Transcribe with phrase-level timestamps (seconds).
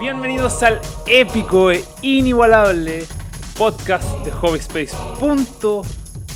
[0.00, 3.04] Bienvenidos al épico e inigualable
[3.56, 4.94] podcast de Hobby Space.
[5.18, 5.82] Punto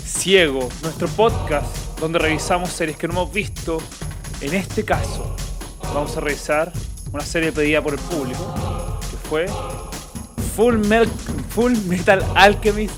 [0.04, 3.78] Ciego, nuestro podcast donde revisamos series que no hemos visto.
[4.40, 5.36] En este caso,
[5.94, 6.72] vamos a revisar
[7.12, 9.46] una serie pedida por el público que fue
[10.56, 11.08] Full, Mel-
[11.50, 12.94] Full Metal Alchemist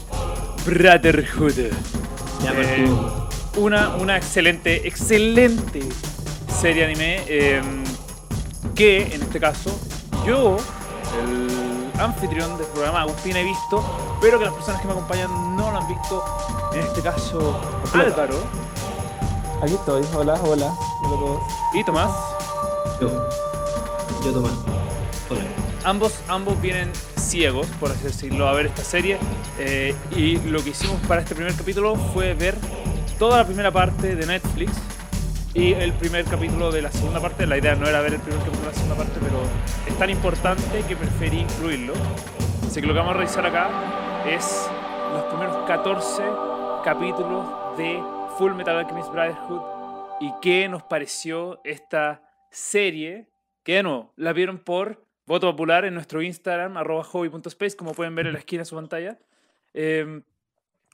[0.67, 1.59] Brotherhood.
[1.59, 2.89] Eh,
[3.57, 5.81] una, una excelente, excelente
[6.61, 7.61] serie anime eh,
[8.75, 9.79] que en este caso
[10.27, 10.57] yo,
[11.23, 13.85] el anfitrión del programa Agustín, he visto,
[14.21, 16.25] pero que las personas que me acompañan no lo han visto.
[16.73, 17.61] En este caso,
[17.93, 18.37] Álvaro
[19.63, 21.43] Aquí estoy, hola, hola, hola a todos.
[21.73, 22.11] y Tomás.
[23.01, 23.09] Yo.
[24.25, 24.53] Yo Tomás.
[25.31, 25.41] Hola.
[25.85, 29.19] Ambos, ambos vienen ciegos, por así decirlo, a ver esta serie.
[29.59, 32.57] eh, y lo que hicimos para este primer capítulo fue ver
[33.19, 34.73] toda la primera parte de Netflix
[35.55, 37.47] y el primer capítulo de la segunda parte.
[37.47, 39.43] La idea no era ver el primer capítulo de la segunda parte, pero
[39.87, 41.95] es tan importante que preferí incluirlo.
[42.67, 44.69] Así que lo que vamos a revisar acá es
[45.13, 46.23] los primeros 14
[46.85, 48.03] capítulos de
[48.37, 49.63] Full Metal Alchemist Brotherhood
[50.21, 53.29] y qué nos pareció esta serie,
[53.63, 58.15] que de nuevo, la vieron por voto popular en nuestro Instagram, arroba hobby.space, como pueden
[58.17, 59.19] ver en la esquina de su pantalla.
[59.73, 60.21] Eh,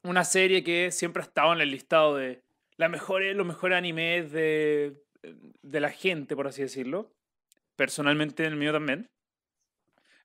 [0.03, 2.43] una serie que siempre ha estado en el listado de
[2.81, 5.05] las mejores, los mejores animes de,
[5.61, 7.13] de la gente, por así decirlo.
[7.77, 9.11] Personalmente en el mío también.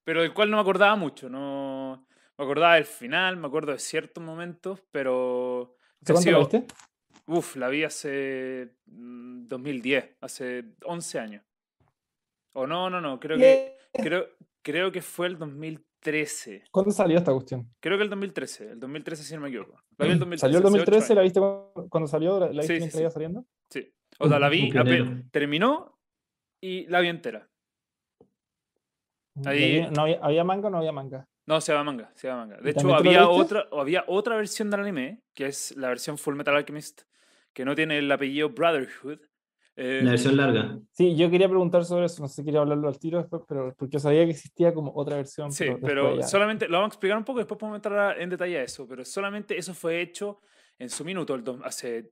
[0.06, 1.28] Pero del cual no me acordaba mucho.
[1.28, 5.75] No me acordaba del final, me acuerdo de ciertos momentos, pero...
[6.02, 6.66] ¿Hace cuánto la viste?
[7.28, 11.44] Uf, la vi hace mm, 2010, hace 11 años.
[12.53, 14.30] O no, no, no, creo que, creo,
[14.62, 15.36] creo que fue el
[16.06, 16.64] 2013.
[16.72, 17.67] ¿Cuándo salió esta cuestión?
[17.80, 19.81] Creo que el 2013, el 2013 si no me equivoco.
[19.98, 20.42] La vi el 2013.
[20.42, 21.16] ¿Salió el hace ocho 2013?
[21.16, 22.39] ¿La viste cu- cuando salió?
[22.39, 23.00] ¿La viste sí, mientras sí.
[23.02, 23.45] iba saliendo?
[23.70, 23.94] Sí.
[24.20, 24.72] O sea, la vi,
[25.31, 26.00] terminó
[26.62, 27.50] y la vi entera.
[29.44, 31.28] ¿Y Ahí- había- ¿No había, había manga o no había manga?
[31.47, 32.58] No, se va manga, se va manga.
[32.58, 36.35] De ¿Y hecho, había otra, había otra versión del anime, que es la versión Full
[36.35, 37.02] Metal Alchemist,
[37.53, 39.19] que no tiene el apellido Brotherhood.
[39.78, 40.80] Eh, La versión larga.
[40.91, 43.74] Sí, yo quería preguntar sobre eso, no sé si quería hablarlo al tiro después, pero
[43.78, 45.52] porque sabía que existía como otra versión.
[45.52, 46.28] Sí, pero ya.
[46.28, 49.03] solamente lo vamos a explicar un poco, después podemos entrar en detalle a eso, pero
[49.03, 50.40] solamente eso fue hecho
[50.80, 52.12] en su minuto, el do- hace,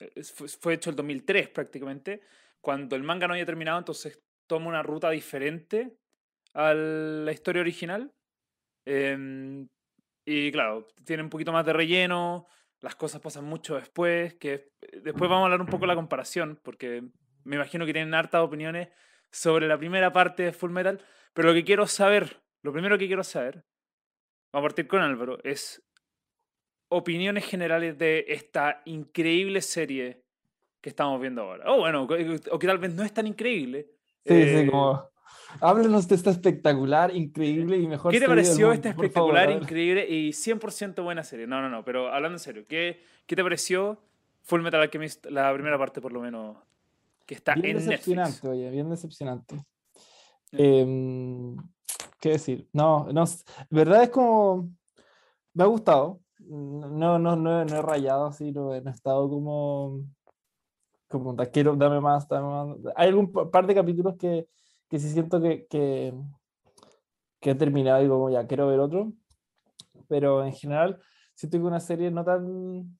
[0.00, 0.22] eh,
[0.60, 2.22] fue, hecho el 2003 prácticamente,
[2.60, 5.96] cuando el manga no había terminado, entonces toma una ruta diferente
[6.54, 8.12] a la historia original.
[8.84, 9.68] em,
[10.24, 12.46] y claro, tiene un poquito más de relleno,
[12.80, 15.94] las cosas pasan mucho después, que eh, después vamos a hablar un poco de la
[15.94, 17.02] comparación, porque
[17.44, 18.88] me imagino que tienen hartas opiniones
[19.30, 23.06] sobre la primera parte de Full Metal, pero lo que quiero saber, lo primero que
[23.06, 23.64] quiero saber,
[24.52, 25.82] vamos a partir con Álvaro, es
[26.90, 30.24] opiniones generales de esta increíble serie
[30.80, 31.70] que estamos viendo ahora.
[31.72, 33.88] O bueno, o que tal vez no es tan increíble.
[34.24, 35.10] Sí, Eh, sí, como.
[35.60, 40.32] Háblanos de esta espectacular, increíble y mejor ¿Qué te pareció esta espectacular, favor, increíble y
[40.32, 41.46] 100% buena serie?
[41.46, 43.98] No, no, no, pero hablando en serio, ¿qué, qué te pareció
[44.42, 46.56] Full Metal Alchemist, la primera parte por lo menos,
[47.26, 47.90] que está Bien en Netflix?
[48.06, 49.56] decepcionante, oye, bien decepcionante.
[50.52, 51.56] Em,
[52.20, 52.68] ¿qué decir?
[52.72, 53.24] No, no,
[53.70, 54.70] verdad es como,
[55.54, 58.94] me ha gustado, no, no, no, he- no he rayado así, no, he no he
[58.94, 60.00] estado como,
[61.08, 62.76] como, "Da- quiero, dame más, dame más.
[62.96, 64.46] Hay algún pa- par de capítulos que,
[64.88, 66.14] que sí siento que, que,
[67.40, 69.12] que he terminado y digo, como ya, quiero ver otro,
[70.08, 71.00] pero en general
[71.34, 72.98] siento que una serie no tan,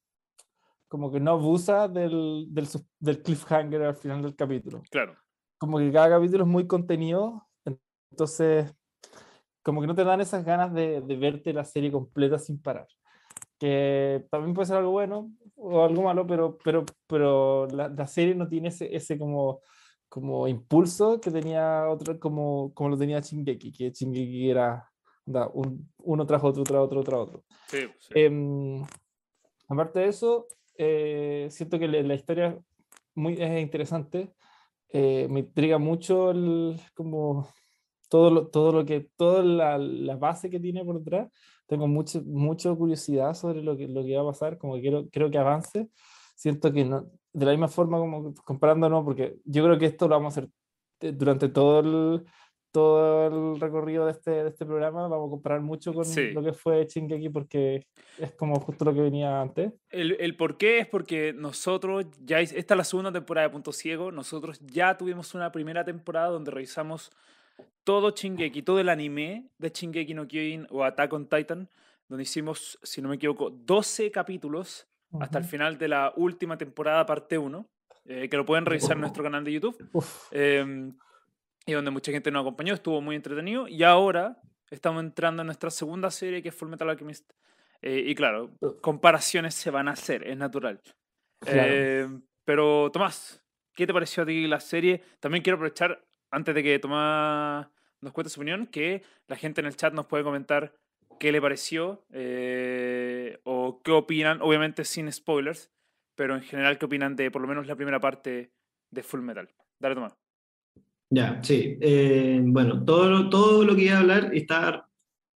[0.89, 2.69] como que no abusa del, del,
[2.99, 5.17] del cliffhanger al final del capítulo Claro.
[5.59, 7.49] como que cada capítulo es muy contenido,
[8.11, 8.73] entonces
[9.63, 12.87] como que no te dan esas ganas de, de verte la serie completa sin parar.
[13.59, 18.35] Que también puede ser algo bueno o algo malo, pero, pero, pero la, la serie
[18.35, 19.61] no tiene ese, ese como,
[20.09, 24.89] como impulso que tenía otro, como, como lo tenía Shingeki, que Shingeki era
[25.27, 27.45] onda, un, uno tras otro, tras otro, tras otro.
[27.69, 28.13] Sí, sí.
[28.15, 28.83] Em,
[29.69, 30.47] aparte de eso,
[30.77, 32.59] eh, siento que la, historia
[33.15, 34.33] muy, es interesante.
[34.91, 37.49] eh, me intriga mucho el, como
[38.09, 41.31] todo lo, todo lo que, toda la, la base que tiene por detrás.
[41.67, 45.09] Tengo mucho, mucha curiosidad sobre lo que, lo que va a pasar, como que quiero,
[45.11, 45.89] quiero que avance.
[46.35, 50.17] Siento que no, de la misma forma como comparándonos, porque yo creo que esto lo
[50.17, 50.51] vamos a hacer
[51.01, 52.25] eh, durante todo el,
[52.73, 56.31] todo el recorrido de este, de este programa, vamos a comparar mucho con Sí.
[56.33, 57.87] lo que fue Shingeki porque
[58.19, 59.73] es como justo lo que venía antes.
[59.91, 63.53] El, el por qué es porque nosotros, ya es- esta es la segunda temporada de
[63.53, 67.11] Punto Ciego, nosotros ya tuvimos una primera temporada donde revisamos
[67.85, 71.69] todo Shingeki, todo el anime de Shingeki no Kyojin o Attack on Titan,
[72.09, 74.87] donde hicimos, si no me equivoco, 12 capítulos
[75.21, 77.69] hasta el final de la última temporada, parte 1,
[78.05, 79.77] eh, que lo pueden revisar en nuestro canal de YouTube.
[80.31, 80.97] Em,
[81.67, 83.69] y donde mucha gente nos acompañó, estuvo muy entretenido.
[83.69, 84.41] Y ahora
[84.71, 87.31] estamos entrando en nuestra segunda serie que es Full Metal Alchemist.
[87.83, 88.51] Eh, y claro,
[88.81, 90.81] comparaciones se van a hacer, es natural.
[91.41, 91.73] Claro.
[91.73, 92.09] Eh,
[92.45, 93.43] pero Tomás,
[93.75, 95.03] ¿qué te pareció a ti la serie?
[95.21, 97.69] También quiero aprovechar, antes de que Tomás
[98.01, 100.75] nos cuente su opinión, que la gente en el chat nos puede comentar
[101.19, 105.71] qué le pareció eh, o qué opinan, obviamente sin spoilers,
[106.15, 108.53] pero en general qué opinan de por lo menos la primera parte
[108.91, 109.49] de Full Metal.
[109.79, 110.17] Dale, Tomás.
[111.11, 111.79] Ya, sí.
[111.81, 114.89] Eh, bueno, todo, todo lo que iba a hablar está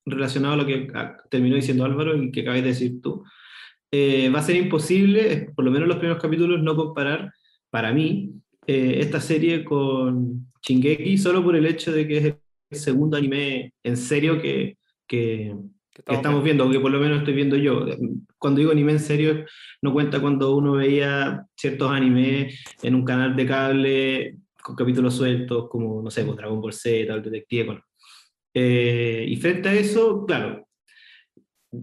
[0.05, 0.89] relacionado a lo que
[1.31, 3.25] terminó diciendo Álvaro y que acabas de decir tú.
[3.91, 7.33] Eh, va a ser imposible, por lo menos los primeros capítulos, no comparar,
[7.71, 8.33] para mí,
[8.67, 13.97] esta serie con Shingeki, solo por el hecho de que es el segundo anime en
[13.97, 14.77] serio que,
[15.13, 15.55] que,
[16.07, 17.85] que estamos viendo, que por lo menos estoy viendo yo.
[18.39, 19.45] Cuando digo anime en serio,
[19.83, 25.69] no cuenta cuando uno veía ciertos animes en un canal de cable con capítulos sueltos,
[25.69, 27.83] como, no sé, pues, Dragon Ball Z, el Detective Conan.
[28.55, 30.67] Eh, y frente a eso, claro,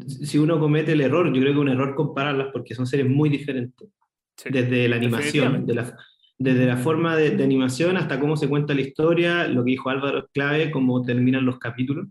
[0.07, 3.07] si uno comete el error, yo creo que es un error compararlas porque son series
[3.07, 3.89] muy diferentes
[4.37, 4.49] Sí.
[4.51, 5.97] desde la animación, de la,
[6.37, 9.89] desde la forma de, de animación hasta cómo se cuenta la historia, lo que dijo
[9.89, 12.07] Álvaro clave, cómo terminan los capítulos.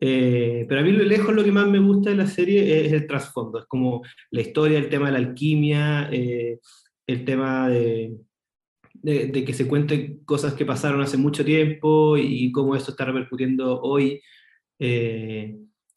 [0.00, 2.92] Eh, pero a mí lo lejos lo que más me gusta de la serie es
[2.92, 6.60] el trasfondo, es como la historia, el tema de la alquimia, eh,
[7.06, 8.16] el tema de,
[8.94, 13.04] de, de que se cuenten cosas que pasaron hace mucho tiempo y cómo eso está
[13.06, 14.20] repercutiendo hoy.
[14.78, 15.56] Eh,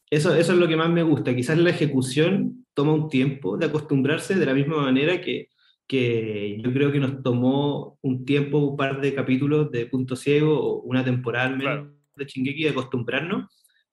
[0.09, 1.35] eso, eso es lo que más me gusta.
[1.35, 5.49] Quizás la ejecución toma un tiempo de acostumbrarse de la misma manera que,
[5.87, 10.57] que yo creo que nos tomó un tiempo, un par de capítulos de Punto Ciego
[10.59, 11.93] o una temporada al menos Claro.
[12.15, 13.45] de Shingeki de acostumbrarnos.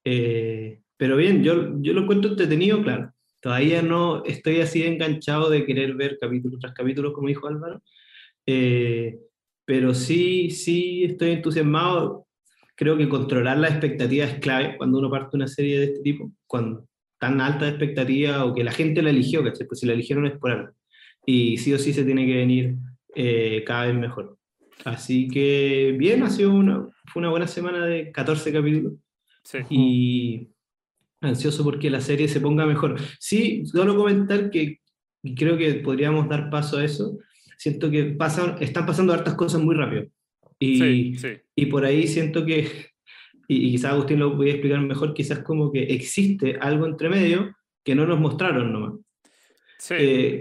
[0.04, 3.12] Eh, pero bien, yo, yo lo encuentro entretenido, claro.
[3.40, 7.80] Todavía no estoy así enganchado de querer ver capítulo tras capítulo, como dijo Álvaro.
[8.46, 9.18] Eh,
[9.64, 12.26] pero sí, sí estoy entusiasmado.
[12.74, 16.32] Creo que controlar la expectativa es clave cuando uno parte una serie de este tipo,
[16.46, 16.86] con
[17.20, 19.66] tan alta expectativa o que la gente la eligió, ¿cachai?
[19.66, 20.72] Pues si la eligieron es por algo.
[21.26, 22.76] Y sí o sí se tiene que venir
[23.14, 24.36] eh, cada vez mejor.
[24.84, 28.94] Así que bien, ha sido una, fue una buena semana de 14 capítulos
[29.50, 29.58] Sí.
[29.70, 30.48] y
[31.22, 32.96] ansioso porque la serie se ponga mejor.
[33.18, 34.80] Sí, solo comentar que
[35.36, 37.18] creo que podríamos dar paso a eso.
[37.56, 40.04] Siento que pasan, están pasando hartas cosas muy rápido.
[40.58, 41.28] Y, Sí, sí.
[41.56, 42.68] y por ahí siento que,
[43.48, 47.08] y, y quizás Agustín lo voy a explicar mejor, quizás como que existe algo entre
[47.08, 48.94] medio que no nos mostraron nomás.
[49.78, 49.94] Sí.
[49.98, 50.40] Eh,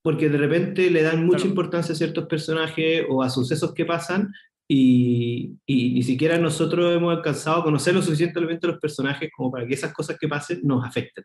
[0.00, 1.50] porque de repente le dan mucha Claro.
[1.50, 4.32] importancia a ciertos personajes o a sucesos que pasan
[4.68, 9.66] y, y ni siquiera nosotros hemos alcanzado a conocer lo suficientemente los personajes como para
[9.66, 11.24] que esas cosas que pasen nos afecten.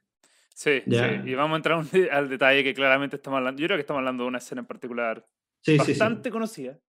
[0.54, 1.22] Sí, Ya.
[1.24, 3.62] sí, y vamos a entrar un- al detalle que claramente estamos hablando.
[3.62, 5.24] Yo creo que estamos hablando de una escena en particular
[5.62, 5.89] Sí, sí, sí.
[5.92, 6.80] bastante conocida.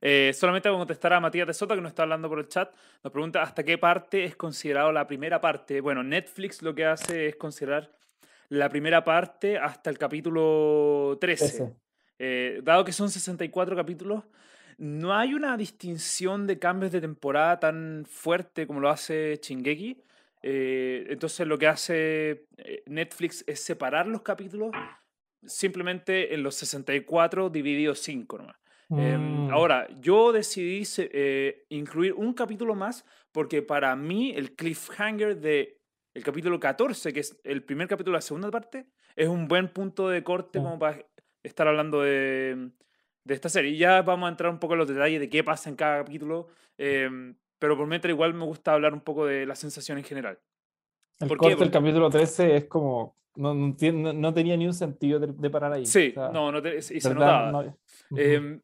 [0.00, 2.48] Eh, solamente voy a contestar a Matías de Soto, que nos está hablando por el
[2.48, 2.74] chat.
[3.04, 5.80] Nos pregunta hasta qué parte es considerado la primera parte.
[5.80, 7.92] Bueno, Netflix lo que hace es considerar
[8.48, 11.44] la primera parte hasta el capítulo 13.
[11.44, 11.76] Ese.
[12.18, 14.24] Eh, dado que son 64 capítulos,
[14.78, 20.02] no hay una distinción de cambios de temporada tan fuerte como lo hace Shingeki.
[20.42, 24.72] Eh, entonces lo que hace eh, Netflix es separar los capítulos
[25.44, 28.56] simplemente en los 64 divididos 5 nomás.
[28.98, 29.50] Eh, Mm.
[29.50, 35.78] ahora, yo decidí eh, incluir un capítulo más porque para mí el cliffhanger de
[36.14, 38.86] el capítulo 14, que es el primer capítulo de la segunda parte,
[39.16, 40.98] es un buen punto de corte como para
[41.42, 42.70] estar hablando de,
[43.24, 43.70] de esta serie.
[43.72, 46.04] Y ya vamos a entrar un poco en los detalles de qué pasa en cada
[46.04, 46.48] capítulo,
[46.78, 47.08] eh,
[47.58, 50.38] pero por mientras igual me gusta hablar un poco de la sensación en general.
[51.20, 53.16] El ¿Por corte del capítulo 13 es como.
[53.34, 55.86] No, no, tenía ni un sentido de, de parar ahí.
[55.86, 57.50] Sí, O sea, no, no te- y se notaba.
[57.50, 57.74] No-.
[58.16, 58.58] Eh,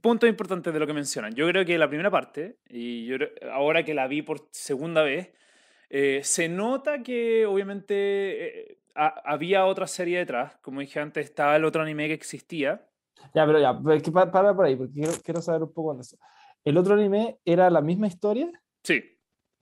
[0.00, 1.34] puntos importantes de lo que mencionan.
[1.34, 3.16] Yo creo que la primera parte, y yo
[3.52, 5.32] ahora que la vi por segunda vez,
[5.90, 7.94] eh, se nota que obviamente
[8.70, 10.56] eh, ha- había otra serie detrás.
[10.62, 12.86] Como dije antes, estaba el otro anime que existía.
[13.34, 15.72] Ya, pero ya, pero es que pa- para por ahí, porque quiero, quiero saber un
[15.72, 16.16] poco de eso.
[16.64, 18.50] ¿El otro anime era la misma historia?
[18.84, 19.02] Sí,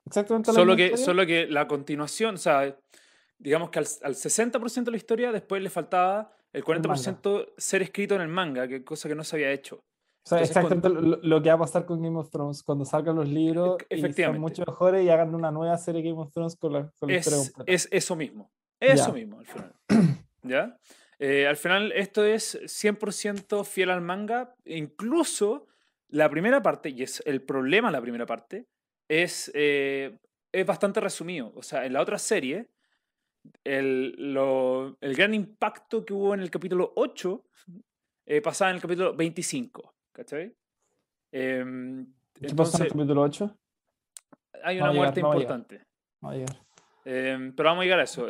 [0.06, 1.04] ¿Exactamente la solo misma que, historia?
[1.04, 2.76] solo que la continuación, o sea,
[3.38, 8.14] digamos que al, al 60% de la historia después le faltaba el 40% ser escrito
[8.14, 9.76] en el manga, que cosa que no se había hecho.
[9.76, 12.84] O sea, entonces, exactamente lo, lo que va a pasar con Game of Thrones cuando
[12.84, 16.56] salgan los libros y sean mucho mejores y hagan una nueva serie Game of Thrones
[16.56, 17.72] con la, con la historia es, completa.
[17.72, 18.50] es eso mismo.
[18.80, 19.12] Eso Ya.
[19.12, 19.74] mismo, al final.
[20.42, 20.78] ¿Ya?
[21.20, 24.54] Eh, al final, esto es 100% fiel al manga.
[24.64, 25.66] Incluso
[26.08, 28.66] la primera parte, y es el problema de la primera parte,
[29.08, 30.16] es, eh,
[30.52, 31.52] es bastante resumido.
[31.56, 32.68] O sea, en la otra serie,
[33.64, 37.44] el, lo- el gran impacto que hubo en el capítulo 8
[38.26, 39.94] eh, pasaba en el capítulo 25.
[40.12, 40.54] ¿Cachai?
[41.32, 43.56] Em, ¿Qué pasa en el capítulo 8?
[44.62, 45.56] Hay No una llegar, muerte no va a llegar.
[45.58, 45.86] importante.
[46.24, 46.56] Va a llegar.
[47.04, 48.26] Eh, pero vamos a llegar a eso.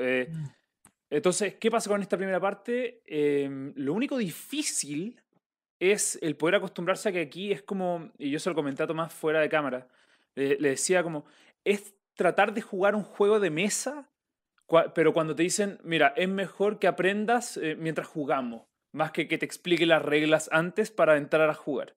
[1.11, 3.03] Entonces, ¿qué pasa con esta primera parte?
[3.07, 5.21] Eh, lo único difícil
[5.81, 8.87] es el poder acostumbrarse a que aquí es como, y yo se lo comenté a
[8.87, 9.89] Tomás fuera de cámara,
[10.35, 11.25] le, le decía como,
[11.65, 14.11] es tratar de jugar un juego de mesa,
[14.67, 18.63] cua- pero cuando te dicen, mira, es mejor que aprendas eh, mientras jugamos,
[18.93, 21.95] más que que te explique las reglas antes para entrar a jugar.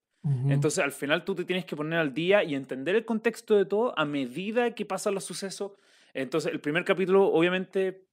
[0.51, 3.65] Entonces, al final tú te tienes que poner al día y entender el contexto de
[3.65, 5.71] todo a medida que pasan los sucesos.
[6.13, 8.05] Entonces, el primer capítulo obviamente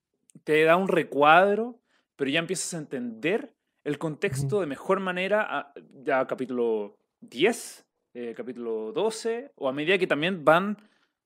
[0.44, 1.78] te da un recuadro,
[2.16, 3.52] pero ya empiezas a entender
[3.84, 5.72] el contexto de mejor manera a,
[6.04, 10.76] ya capítulo 10, eh, capítulo 12, o a medida que también van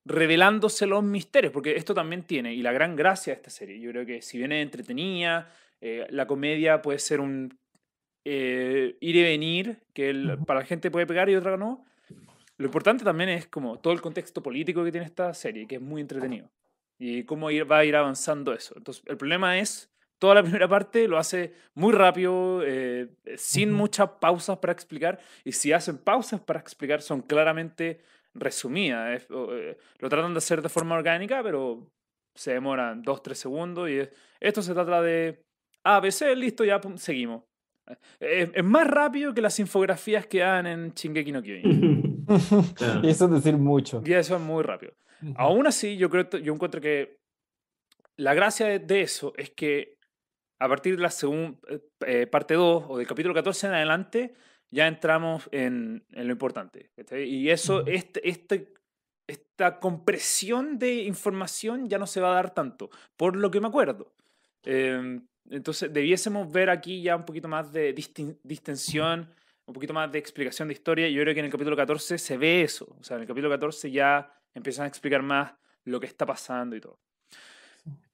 [0.04, 3.90] revelándose los misterios, porque esto también tiene, y la gran gracia de esta serie, yo
[3.90, 5.48] creo que si bien es entretenida,
[5.80, 7.56] eh, la comedia puede ser un
[8.24, 11.84] eh, ir y venir, que el- para la gente puede pegar y otra no.
[12.56, 15.80] Lo importante también es como todo el contexto político que tiene esta serie, que es
[15.80, 16.48] muy entretenido.
[17.04, 18.74] Y cómo ir, va a ir avanzando eso.
[18.76, 19.90] Entonces, el problema es,
[20.20, 23.78] toda la primera parte lo hace muy rápido, eh, sin Ujú.
[23.78, 25.18] muchas pausas para explicar.
[25.44, 28.00] Y si hacen pausas para explicar, son claramente
[28.34, 29.16] resumidas.
[29.22, 31.90] es- eh, lo tratan de hacer de forma orgánica, pero
[32.36, 33.90] se demoran 2-3 segundos.
[33.90, 35.44] Y es- esto se trata de
[35.82, 37.42] A, B, C, listo, ya pum, seguimos.
[38.20, 42.24] Es, es más rápido que las infografías que dan en Shingeki no Kyojin.
[43.02, 44.00] Y eso es decir mucho.
[44.04, 44.92] Y eso es muy rápido.
[45.36, 47.18] Aún así, yo creo, yo encuentro que
[48.16, 49.98] la gracia de, de eso es que
[50.60, 51.58] a partir de la segunda
[52.30, 54.34] parte 2 o del capítulo 14 en adelante,
[54.70, 56.90] ya entramos en, en lo importante.
[57.26, 57.90] Y eso, Ujú.
[57.90, 58.74] este, este,
[59.26, 63.68] esta compresión de información ya no se va a dar tanto, por lo que me
[63.68, 64.14] acuerdo.
[64.64, 69.28] Eh, entonces, debiésemos ver aquí ya un poquito más de distensión,
[69.66, 71.08] un poquito más de explicación de historia.
[71.08, 72.96] Yo creo que en el capítulo 14 se ve eso.
[72.98, 75.54] O sea, en el capítulo 14 ya empiezan a explicar más
[75.84, 77.00] lo que está pasando y todo.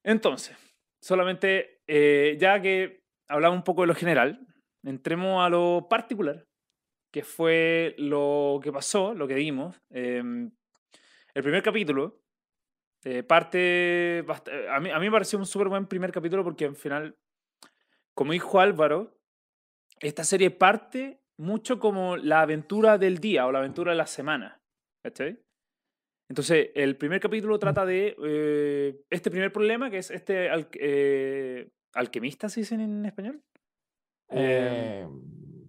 [0.02, 0.56] Entonces,
[1.00, 4.46] solamente, eh, ya que hablamos un poco de lo general,
[4.84, 6.46] entremos a lo particular,
[7.12, 9.76] que fue lo que pasó, lo que vimos.
[9.90, 10.50] Em,
[11.34, 12.22] el primer capítulo
[13.04, 14.18] eh, parte.
[14.18, 17.16] eh, A mí, a mí me pareció un súper buen primer capítulo porque al final,
[18.14, 19.18] como dijo Álvaro,
[20.00, 24.60] esta serie parte mucho como la aventura del día o la aventura de la semana.
[25.02, 25.38] ¿Cachai?
[26.28, 31.70] Entonces, el primer capítulo trata de eh, este primer problema, que es este al- eh,
[31.94, 33.42] alquimista, ¿se dicen en español?
[34.30, 35.06] Eh,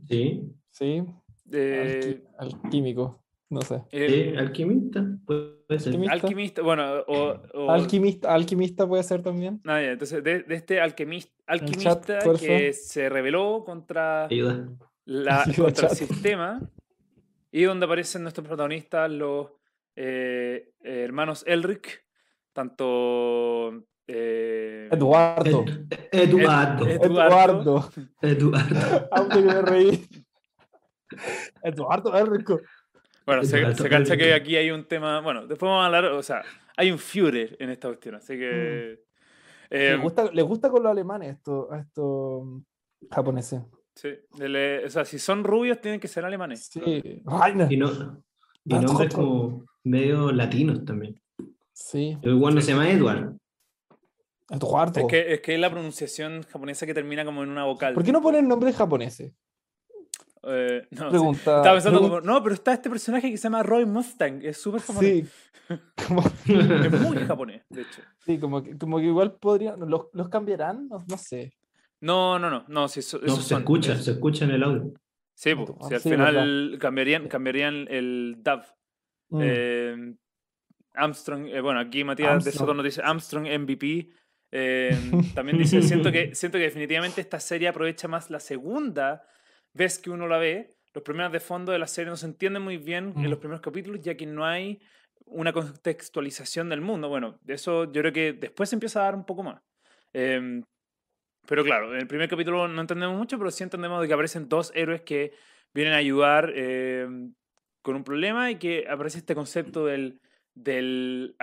[0.08, 0.52] Sí.
[0.70, 1.04] sí,
[1.52, 3.84] Eh, alqui- alquímico, no sé.
[3.92, 5.88] el- alquimista, puede ser.
[5.94, 6.14] Alquimista.
[6.14, 7.40] alquimista, bueno, o...
[7.54, 9.62] o- Alquimista, alquimista puede ser también.
[9.66, 14.68] Ah, entonces, de, de este alquimista, alquimista que se rebeló contra, Ayuda.
[15.06, 16.60] la, Ayuda, contra el sistema
[17.52, 19.52] y donde aparecen nuestros protagonistas, los
[20.02, 22.06] eh, eh, hermanos Elric,
[22.54, 23.84] tanto...
[24.08, 25.66] eh, Eduardo.
[25.68, 26.88] Ed- Eduardo.
[26.88, 27.90] Ed- Eduardo.
[28.22, 29.10] Eduardo.
[29.12, 30.08] Aunque me reí.
[31.64, 32.60] Eduardo es rico.
[33.26, 35.22] Bueno, se, Eduardo se cacha que aquí hay un tema.
[35.22, 36.06] Bueno, después vamos a hablar.
[36.06, 36.44] O sea,
[36.78, 39.00] hay un Führer en esta cuestión, así que.
[39.72, 42.60] Le eh, gusta, le gusta con los alemanes esto, a estos mm,
[43.12, 43.62] japoneses.
[43.94, 46.66] sí, le- o sea, si son rubios, tienen que ser alemanes.
[46.72, 47.22] Sí.
[47.28, 47.68] Ay, no.
[47.70, 48.24] Y, no,
[48.66, 51.20] y nombres como medio latinos también.
[51.74, 52.18] Sí.
[52.22, 53.36] El igual no se llama Edward.
[54.50, 55.00] Eduardo.
[55.02, 57.94] Es que, es que es la pronunciación japonesa que termina como en una vocal.
[57.94, 59.34] ¿Por qué no ponen nombres japoneses?
[60.44, 61.10] Eh, no, sí.
[61.10, 61.38] Pregunta.
[61.58, 64.58] Estaba pensando pregunta- como, no, pero está este personaje que se llama Roy Mustang, es
[64.60, 65.28] súper japonés.
[65.68, 65.76] Sí.
[66.08, 66.22] Como,
[66.86, 68.02] Es muy japonés, de hecho.
[68.26, 69.80] sí, como que, como que igual podrían.
[69.88, 70.88] ¿Los, los cambiarán?
[70.88, 71.54] No, no sé.
[72.02, 74.64] No, no, no, no, sí, eso, No, se son- escucha, es- se escucha en el
[74.64, 74.94] audio.
[75.36, 78.62] Sí, Ah, po, ah, si al sí, final cambiarían, cambiarían el dub.
[79.30, 79.42] Mm.
[79.44, 80.16] Eh,
[80.94, 82.52] Armstrong, eh, bueno, aquí Matías de.
[82.52, 84.10] Soto nos dice Armstrong MVP.
[84.52, 84.90] Eh,
[85.36, 89.24] también dice, siento que, siento que definitivamente esta serie aprovecha más la segunda
[89.74, 90.76] vez que uno la ve.
[90.94, 93.30] Los problemas de fondo de la serie no se entienden muy bien en Mm.
[93.30, 94.82] los primeros capítulos, ya que no hay
[95.26, 97.08] una contextualización del mundo.
[97.10, 99.62] Bueno, de eso yo creo que después se empieza a dar un poco más.
[100.14, 100.64] Eh,
[101.48, 104.50] pero claro, en el primer capítulo no entendemos mucho, pero sí entendemos de que aparecen
[104.50, 105.34] dos héroes que
[105.74, 107.08] vienen a ayudar eh,
[107.82, 110.20] con un problema y que aparece este concepto del,
[110.54, 111.36] del,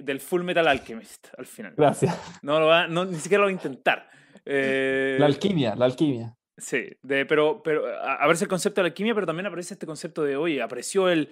[0.00, 1.74] del Full Metal Alchemist al final.
[1.76, 2.18] Gracias.
[2.42, 4.08] No lo va, no, ni siquiera lo va a intentar.
[4.44, 6.36] Eh, La alquimia, la alquimia.
[6.56, 9.86] Sí, de, pero, pero a- aparece el concepto de la alquimia, pero también aparece este
[9.86, 11.30] concepto de, oye, apareció el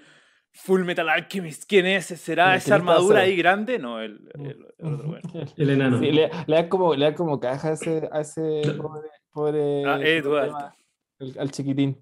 [0.52, 1.64] Full Metal Alchemist.
[1.68, 2.06] ¿Quién es?
[2.06, 3.78] ¿Será esa armadura ahí grande?
[3.78, 5.28] No, el, el- el otro, bueno.
[5.56, 5.98] El enano.
[5.98, 9.84] Sí, le, le da como, le da como caja a ese, a ese pobre, pobre
[9.84, 10.72] Ah,
[11.18, 12.00] el- al chiquitín.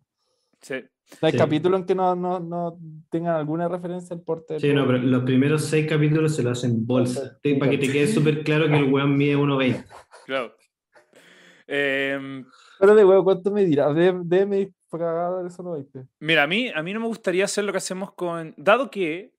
[0.61, 0.85] Sí.
[1.21, 1.39] Hay Sí.
[1.39, 2.79] capítulos en que no, no, no
[3.11, 6.87] tengan alguna referencia al porte Sí, no, pero los primeros seis capítulos se lo hacen
[6.87, 7.39] bolsa.
[7.59, 9.85] Para que te quede súper claro que el weón mide 1.20.
[10.27, 10.57] Claro.
[11.67, 12.45] Em,
[12.79, 13.93] Pero de huevo, ¿cuánto me dirá?
[13.93, 16.07] Debe, debe ir cagada de eso no 20.
[16.21, 18.55] Mira, a mí, a mí no me gustaría hacer lo que hacemos con.
[18.57, 19.33] Dado que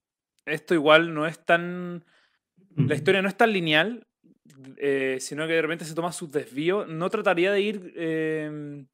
[0.45, 2.05] esto igual no es tan.
[2.75, 4.05] La historia no es tan lineal,
[4.77, 8.85] eh, sino que de repente se toma sus desvíos, no trataría de ir eh,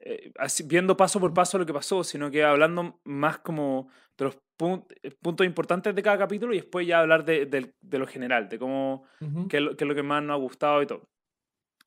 [0.00, 3.88] eh, así- viendo paso por paso lo que pasó, sino que hablando más como
[4.18, 7.74] de los pun- eh, puntos importantes de cada capítulo y después ya hablar de, del-
[7.80, 9.04] de lo general, de cómo.
[9.48, 11.02] qué es lo, qué es lo que más nos ha gustado y todo.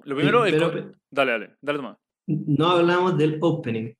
[0.03, 0.69] Lo primero, el pero-
[1.11, 1.97] dale, dale, dale, Tomás.
[2.27, 3.93] No hablamos del opening,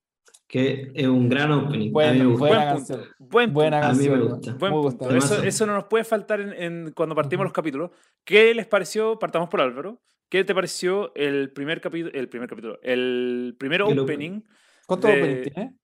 [0.48, 1.90] que es un gran opening.
[1.98, 2.40] a mí me Buena, gusta.
[2.40, 3.00] buena Buen canción.
[3.00, 3.16] punto.
[3.20, 3.88] Buen Buena punto.
[3.88, 4.30] A mí me canción.
[4.36, 4.54] gusta.
[4.56, 5.16] Buen punto.
[5.16, 7.48] Eso, eso no nos puede faltar en, en- cuando partimos Ujú.
[7.50, 7.92] los capítulos.
[8.26, 9.18] ¿Qué les pareció?
[9.20, 10.00] Partamos por Álvaro.
[10.34, 12.12] ¿Qué te pareció el primer capítulo?
[12.12, 12.80] El primer capítulo.
[12.82, 14.42] El primer El opening.
[14.88, 15.78] ¿Cuántos de- openings tiene?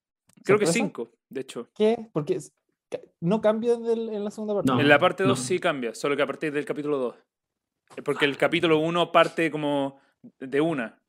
[0.43, 1.67] Creo que cinco, de hecho.
[1.75, 2.09] ¿Qué?
[2.11, 2.39] Porque
[3.21, 4.71] no cambia en, la segunda parte.
[4.71, 4.79] No.
[4.81, 5.45] En la parte 2 no.
[5.45, 7.15] sí cambia, solo que a partir del capítulo 2.
[8.03, 9.99] Porque el capítulo 1 parte como
[10.39, 10.99] de una.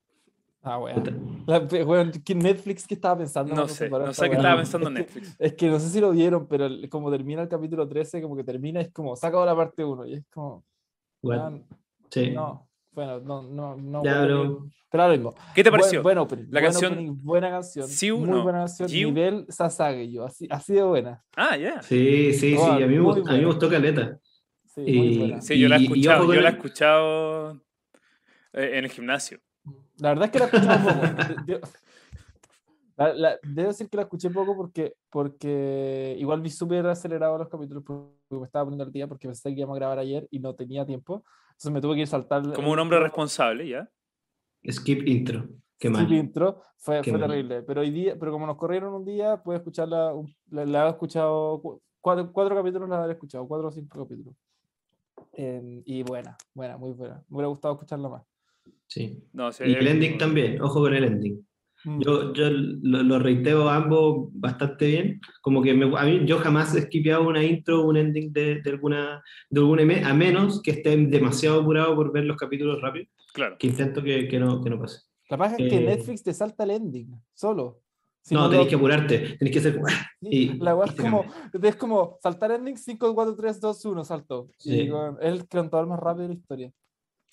[0.62, 2.12] Ah, weón.
[2.22, 3.54] ¿qué Netflix qué estaba pensando?
[3.54, 5.36] No sé, no sé qué estaba pensando en Es que- Netflix.
[5.38, 8.36] Es que no sé si lo vieron, pero el- como termina el capítulo 13, como
[8.36, 10.04] que termina, es como, saca ahora la parte 1.
[10.04, 10.62] Y es como,
[11.22, 11.38] What?
[11.38, 11.66] weón,
[12.10, 12.32] Sí.
[12.32, 12.66] no.
[12.92, 14.04] Bueno, no, no, no.
[14.04, 15.34] Ya, pero- Pero ahora mismo.
[15.54, 16.02] ¿Qué te Buen- pareció?
[16.02, 16.44] Buen, opening.
[16.50, 17.86] La buen canción opening, buena canción.
[17.86, 18.88] Siu, muy no, buena canción.
[18.88, 19.08] Jiu.
[19.12, 20.24] Nivel Sasage, yo.
[20.24, 21.22] Así, así de buena.
[21.36, 21.80] Ah, ya.
[21.82, 22.54] Sí, sí, sí.
[22.56, 24.18] No, A mí, me, muy gust- a mí me gustó Caleta.
[24.66, 25.40] Sí, Y- muy buena.
[25.40, 26.26] Sí, yo la he escuchado.
[26.26, 27.52] con Yo la he el- escuchado
[28.52, 29.38] eh, en el gimnasio.
[29.98, 31.44] La verdad es que la he escuchado poco.
[31.46, 31.60] De- de-
[32.96, 37.48] la- la- debo decir que la escuché poco porque, porque igual vi súper acelerado los
[37.48, 40.40] capítulos porque me estaba poniendo al día porque pensé que íbamos a grabar ayer y
[40.40, 41.24] no tenía tiempo.
[41.60, 42.54] Entonces me tuve que ir saltar.
[42.54, 43.86] Como un hombre responsable, ¿ya?
[44.66, 45.46] Skip intro.
[45.78, 46.12] Qué Skip mal.
[46.14, 47.28] intro fue, fue mal.
[47.28, 47.62] terrible.
[47.64, 50.14] Pero hoy día, pero como nos corrieron un día, pude escucharla.
[50.48, 54.34] La, la he escuchado cu- cuatro, cuatro capítulos, la habré escuchado, cuatro o cinco capítulos.
[55.34, 57.16] Em, y buena, buena, muy buena.
[57.28, 58.22] Me hubiera gustado escucharla más.
[58.86, 59.22] Sí.
[59.34, 60.62] No, sí, Y el eh, ending también.
[60.62, 61.46] Ojo con el ending.
[61.84, 62.00] Mm.
[62.02, 65.20] Yo, yo lo, lo reiteo a ambos bastante bien.
[65.40, 68.60] Como que me- a mí, yo jamás he skipeado una intro o un ending de,
[68.60, 72.80] de alguna, de algún eme- a menos que esté demasiado apurado por ver los capítulos
[72.82, 73.56] rápido, Claro.
[73.58, 75.00] que intento que, que no, que no pase.
[75.30, 77.80] La paja es que Eh, Netflix te salta el ending, solo.
[78.22, 80.06] Si no, lo- tenéis que apurarte, tenéis que hacer como, ¡ah!
[80.20, 81.24] sí, y- la weá y es como,
[81.62, 84.48] es como saltar ending 5, 4, 3, 2, 1, saltó.
[84.64, 84.90] Y Sí.
[84.90, 86.72] weón, es el cantador más rápido de la historia.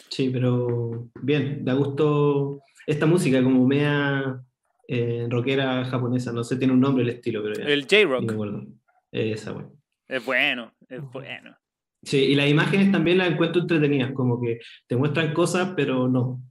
[0.10, 4.42] Sí, pero bien, da gusto esta música como media
[4.88, 8.32] eh, rockera japonesa, no sé, tiene un nombre el estilo, pero ya, El J-Rock.
[9.12, 9.74] Esa, bueno.
[10.08, 11.56] Es bueno, es bueno.
[12.02, 16.42] Sí, y las imágenes también las encuentro entretenidas, como que te muestran cosas, pero no.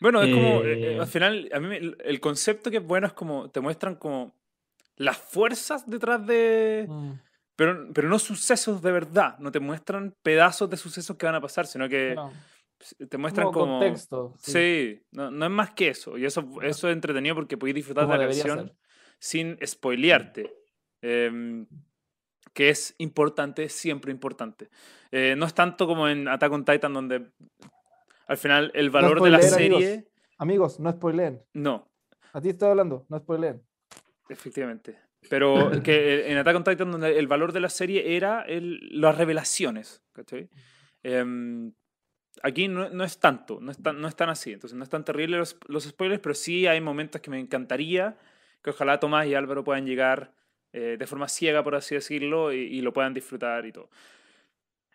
[0.00, 3.06] Bueno, es como, eh, eh, Eh, al final, a mí el concepto que es bueno
[3.06, 4.34] es como, te muestran como
[4.96, 6.86] las fuerzas detrás de...
[6.88, 7.12] Mm,
[7.56, 11.40] Pero, pero no sucesos de verdad, no te muestran pedazos de sucesos que van a
[11.40, 12.30] pasar, sino que no,
[13.08, 13.78] te muestran como como...
[13.80, 14.34] contexto.
[14.38, 16.16] Sí, no, no es más que eso.
[16.18, 18.76] Y eso, eso es entretenido porque podéis disfrutar de la canción ser.
[19.18, 20.54] sin spoilearte.
[21.02, 21.66] em,
[22.52, 24.70] que es importante, siempre importante.
[25.10, 27.30] Eh, no es tanto como en Attack on Titan, donde
[28.28, 29.82] al final el valor de la spoiler, amigos.
[29.82, 30.08] serie.
[30.38, 31.42] Amigos, no spoileen.
[31.52, 31.90] No,
[32.32, 33.62] A ti estoy hablando, no spoileen.
[34.30, 34.98] efectivamente.
[35.28, 39.16] Pero que en Attack on Titan, donde el valor de la serie era el- las
[39.18, 40.02] revelaciones.
[40.12, 40.48] ¿cachai?
[41.02, 41.72] Em,
[42.42, 44.52] aquí no, no es tanto, no es tan, no es tan así.
[44.52, 48.16] Entonces no es tan terrible los, los spoilers, pero sí hay momentos que me encantaría
[48.62, 50.32] que ojalá Tomás y Álvaro puedan llegar
[50.72, 53.88] eh, de forma ciega, por así decirlo, y, y lo puedan disfrutar y todo.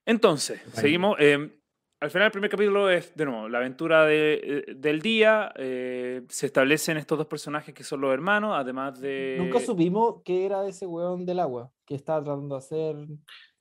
[0.06, 0.76] Entonces, Bueno.
[0.82, 1.16] seguimos.
[1.20, 1.52] em,
[2.00, 5.52] al final, el primer capítulo es, de nuevo, la aventura de- eh, del día.
[5.56, 9.36] eh, se establecen estos dos personajes que son los hermanos, además de.
[9.38, 12.96] Nunca supimos qué era ese weón del agua que estaba tratando de hacer.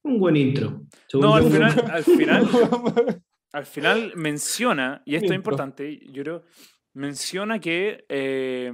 [0.03, 0.81] Un buen intro.
[1.07, 2.49] Según No, al final, al final,
[3.53, 6.43] al final menciona, y esto es importante, yo creo,
[6.95, 8.73] menciona que eh,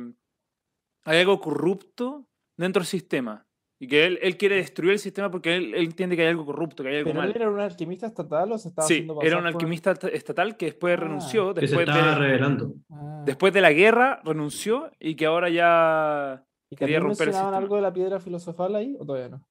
[1.05, 3.43] hay algo corrupto dentro del sistema.
[3.79, 6.47] Y que él, él quiere destruir el sistema porque él, él entiende que hay algo
[6.47, 7.37] corrupto, que hay algo ¿Pero él mal.
[7.37, 10.57] era un alquimista estatal o se estaba Sí, haciendo era un por- alquimista est- estatal
[10.57, 11.01] que después Ah.
[11.01, 12.73] renunció, que se después estaba de, revelando.
[12.91, 13.23] Ah.
[13.27, 17.57] después de la guerra renunció y que ahora ya ¿Y quería romper el mencionaban sistema.
[17.59, 19.47] algo de la piedra filosofal ahí o todavía no?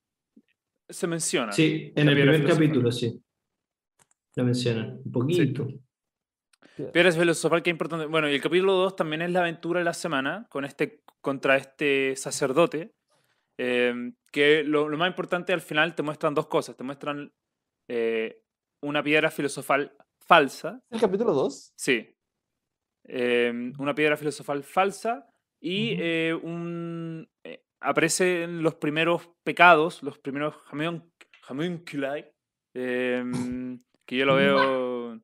[0.90, 1.52] se menciona.
[1.52, 2.58] Sí, en el primer filosofal.
[2.66, 3.22] capítulo, sí.
[4.36, 5.02] Lo mencionan.
[5.06, 5.68] Un poquito.
[6.92, 8.06] Piedra filosofal que es importante.
[8.06, 11.56] Bueno, y el capítulo 2 también es la aventura de la semana con este, contra
[11.58, 12.94] este sacerdote.
[13.58, 16.76] eh, que lo, lo más importante al final te muestran dos cosas.
[16.76, 17.32] Te muestran
[17.88, 18.42] eh,
[18.82, 20.82] una piedra filosofal falsa.
[20.90, 21.74] ¿El capítulo 2?
[21.78, 22.10] Sí.
[23.06, 25.26] eh, una piedra filosofal falsa
[25.62, 27.30] y eh, un,
[27.80, 30.56] aparecen los primeros pecados, los primeros
[31.48, 32.30] homunculai,
[32.74, 33.32] em,
[34.06, 35.20] que yo lo veo...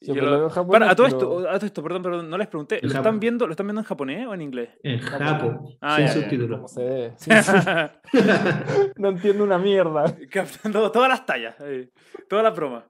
[0.00, 1.82] Yo yo lo lo- veo en japonés, Para, a, todo pero- esto, a todo esto,
[1.82, 2.80] perdón, perdón, no les pregunté.
[2.82, 4.70] ¿Lo están, viendo, ¿Lo están viendo en japonés o en inglés?
[4.82, 6.20] En Japo, Ah, sin ya, ya.
[6.20, 6.74] subtítulos.
[8.96, 10.04] No entiendo una mierda.
[10.30, 11.90] Captando todas las tallas, eh,
[12.28, 12.84] todas las bromas.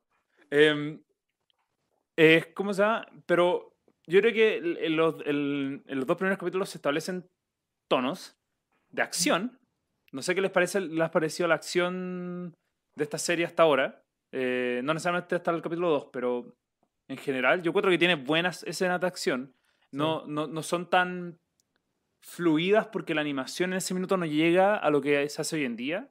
[0.50, 1.00] Em,
[2.16, 3.06] es ¿Cómo se llama?
[3.26, 3.72] Pero
[4.06, 7.26] yo creo que en los, en los dos primeros capítulos se establecen
[7.90, 8.34] tonos
[8.90, 9.58] de acción.
[10.12, 12.54] No sé qué les parece, les ha parecido la acción
[12.96, 14.00] de esta serie hasta ahora.
[14.32, 16.54] Eh, no necesariamente hasta el capítulo 2, pero
[17.08, 19.54] en general yo encuentro que tiene buenas escenas de acción.
[19.90, 21.38] No, no, no son tan
[22.20, 25.64] fluidas porque la animación en ese minuto no llega a lo que se hace hoy
[25.64, 26.08] en día.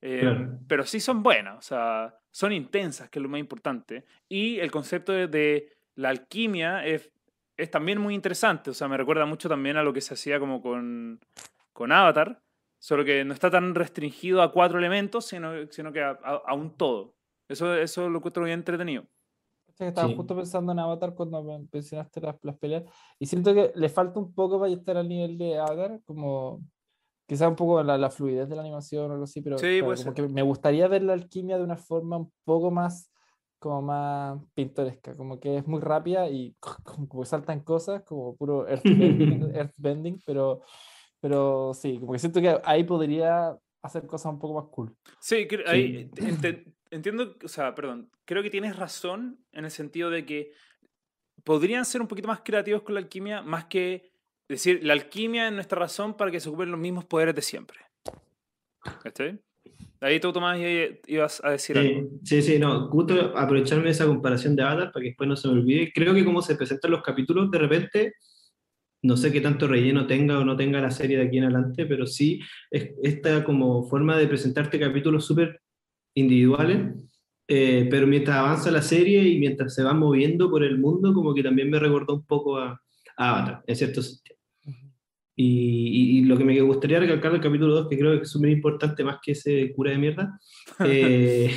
[0.00, 0.58] Eh, Claro.
[0.66, 4.04] Pero sí son buenas, o sea, son intensas, que es lo más importante.
[4.28, 7.10] Y el concepto de, de la alquimia es,
[7.58, 10.38] es también muy interesante, o sea, me recuerda mucho también a lo que se hacía
[10.40, 11.20] como con,
[11.74, 12.40] con Avatar,
[12.78, 16.54] solo que no está tan restringido a cuatro elementos, sino, sino que a, a- a
[16.54, 17.14] un todo.
[17.50, 19.06] Eso, eso lo encuentro bien entretenido.
[19.78, 20.14] Estaba Sí.
[20.14, 22.84] justo pensando en Avatar cuando me mencionaste las, las peleas
[23.18, 26.60] y siento que le falta un poco para estar al nivel de Avatar, como
[27.26, 29.96] quizás un poco la, la fluidez de la animación o algo así, pero Sí, claro,
[29.96, 33.10] como que me gustaría ver la alquimia de una forma un poco más
[33.58, 38.66] como más pintoresca, como que es muy rápida y como que saltan cosas, como puro
[38.68, 40.60] earthbending, earthbending, pero,
[41.20, 44.94] pero sí, como que siento que ahí podría hacer cosas un poco más cool.
[45.20, 46.22] Sí, ahí Sí.
[46.22, 50.52] ente- entiendo, o sea, perdón, creo que tienes razón en el sentido de que
[51.44, 54.10] podrían ser un poquito más creativos con la alquimia, más que
[54.48, 57.78] decir, la alquimia es nuestra razón para que se ocupen los mismos poderes de siempre.
[59.02, 59.38] ¿Cachai?
[60.00, 62.08] Ahí tú, Tomás, i- ibas a decir algo.
[62.24, 65.36] Sí, sí, sí, no, justo aprovecharme de esa comparación de Avatar para que después no
[65.36, 65.92] se me olvide.
[65.92, 68.14] Creo que como se presentan los capítulos, de repente,
[69.02, 71.86] no sé qué tanto relleno tenga o no tenga la serie de aquí en adelante,
[71.86, 75.60] pero sí es esta como forma de presentarte capítulos súper
[76.14, 76.94] individuales,
[77.48, 81.34] eh, pero mientras avanza la serie y mientras se va moviendo por el mundo, como
[81.34, 82.80] que también me recordó un poco a,
[83.16, 84.36] a Avatar, en cierto sentido.
[85.36, 88.30] Y, y- y lo que me gustaría recalcar del capítulo 2, que creo que es
[88.30, 90.38] súper importante más que ese cura de mierda,
[90.84, 91.50] eh,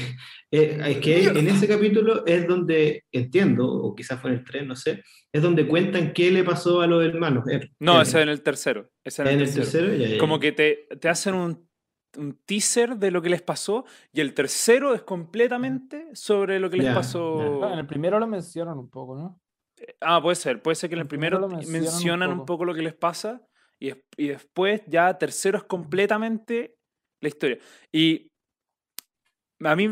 [0.55, 4.67] eh, es que en ese capítulo es donde, entiendo, o quizás fue en el 3,
[4.67, 7.45] no sé, es donde cuentan qué le pasó a los hermanos.
[7.47, 8.89] Er- No, ese es en el tercero.
[9.03, 9.93] ese es en en el tercero.
[9.95, 10.41] ya, ya, Como ya.
[10.41, 11.67] que te, te hacen un,
[12.17, 16.77] un teaser de lo que les pasó y el tercero es completamente sobre lo que
[16.77, 17.63] les Ya, pasó.
[17.63, 19.41] Ah, en el primero lo mencionan un poco, ¿no?
[20.01, 20.61] Ah, puede ser.
[20.61, 22.45] Puede ser que en el primero primero te- mencionan un mencionan un poco.
[22.45, 23.41] poco lo que les pasa
[23.79, 26.75] y, y después ya tercero es completamente
[27.21, 27.57] la historia.
[27.91, 28.27] Y
[29.63, 29.89] a mí,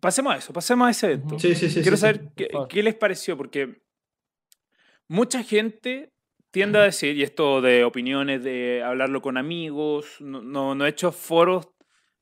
[0.00, 1.38] pasemos a eso, pasemos a ese evento.
[1.38, 1.82] Sí, sí, sí.
[1.82, 2.28] Quiero sí, saber sí.
[2.36, 2.68] qué, por favor.
[2.68, 3.82] qué les pareció, porque
[5.08, 6.12] mucha gente
[6.50, 10.88] tiende a decir, y esto de opiniones, de hablarlo con amigos, no, no, no he
[10.88, 11.68] hecho foros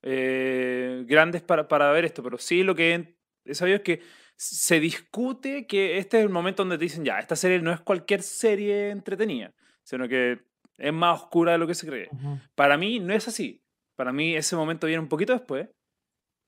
[0.02, 4.02] eh, grandes para, para ver esto, pero sí lo que he, sabido es que
[4.37, 7.81] se discute que este es el momento donde te dicen, ya, esta serie no es
[7.81, 10.40] cualquier serie entretenida, sino que
[10.79, 12.09] es más oscura de lo que se cree.
[12.55, 13.62] Para mí no es así.
[13.94, 15.68] Para mí ese momento viene un poquito después.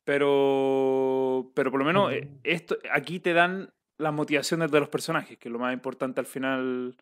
[0.09, 3.68] Pero, pero por lo menos eh, esto, aquí te dan
[3.99, 6.97] las motivaciones de los personajes, que es lo más importante al final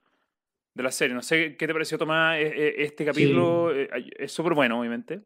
[0.75, 1.15] de la serie.
[1.15, 3.71] No sé qué te pareció, Tomás, e- e- este capítulo.
[3.73, 3.89] eh,
[4.19, 5.21] Es súper bueno, obviamente.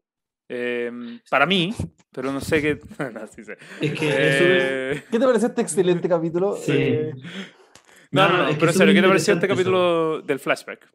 [0.47, 1.73] Em, para mí,
[2.11, 2.79] pero no sé qué...
[3.13, 3.57] no, sí sé.
[3.81, 6.53] Es que es Eh, ¿Qué te parece este excelente capítulo?
[6.57, 6.73] Sí.
[6.75, 7.13] Eh,
[8.11, 9.55] no, no, no, pero en serio, ¿qué te pareció este eso.
[9.55, 10.87] capítulo del flashback?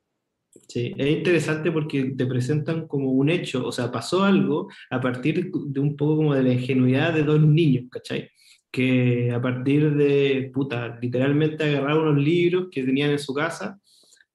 [0.69, 5.51] Sí, es interesante porque te presentan como un hecho, o sea, pasó algo a partir
[5.53, 8.29] de un poco como de la ingenuidad de dos niños, ¿cachai?
[8.71, 13.79] Que a partir de, puta, literalmente agarrar unos libros que tenían en su casa,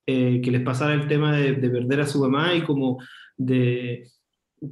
[0.07, 2.97] eh, que les pasara el tema de, de perder a su mamá y como
[3.37, 4.07] de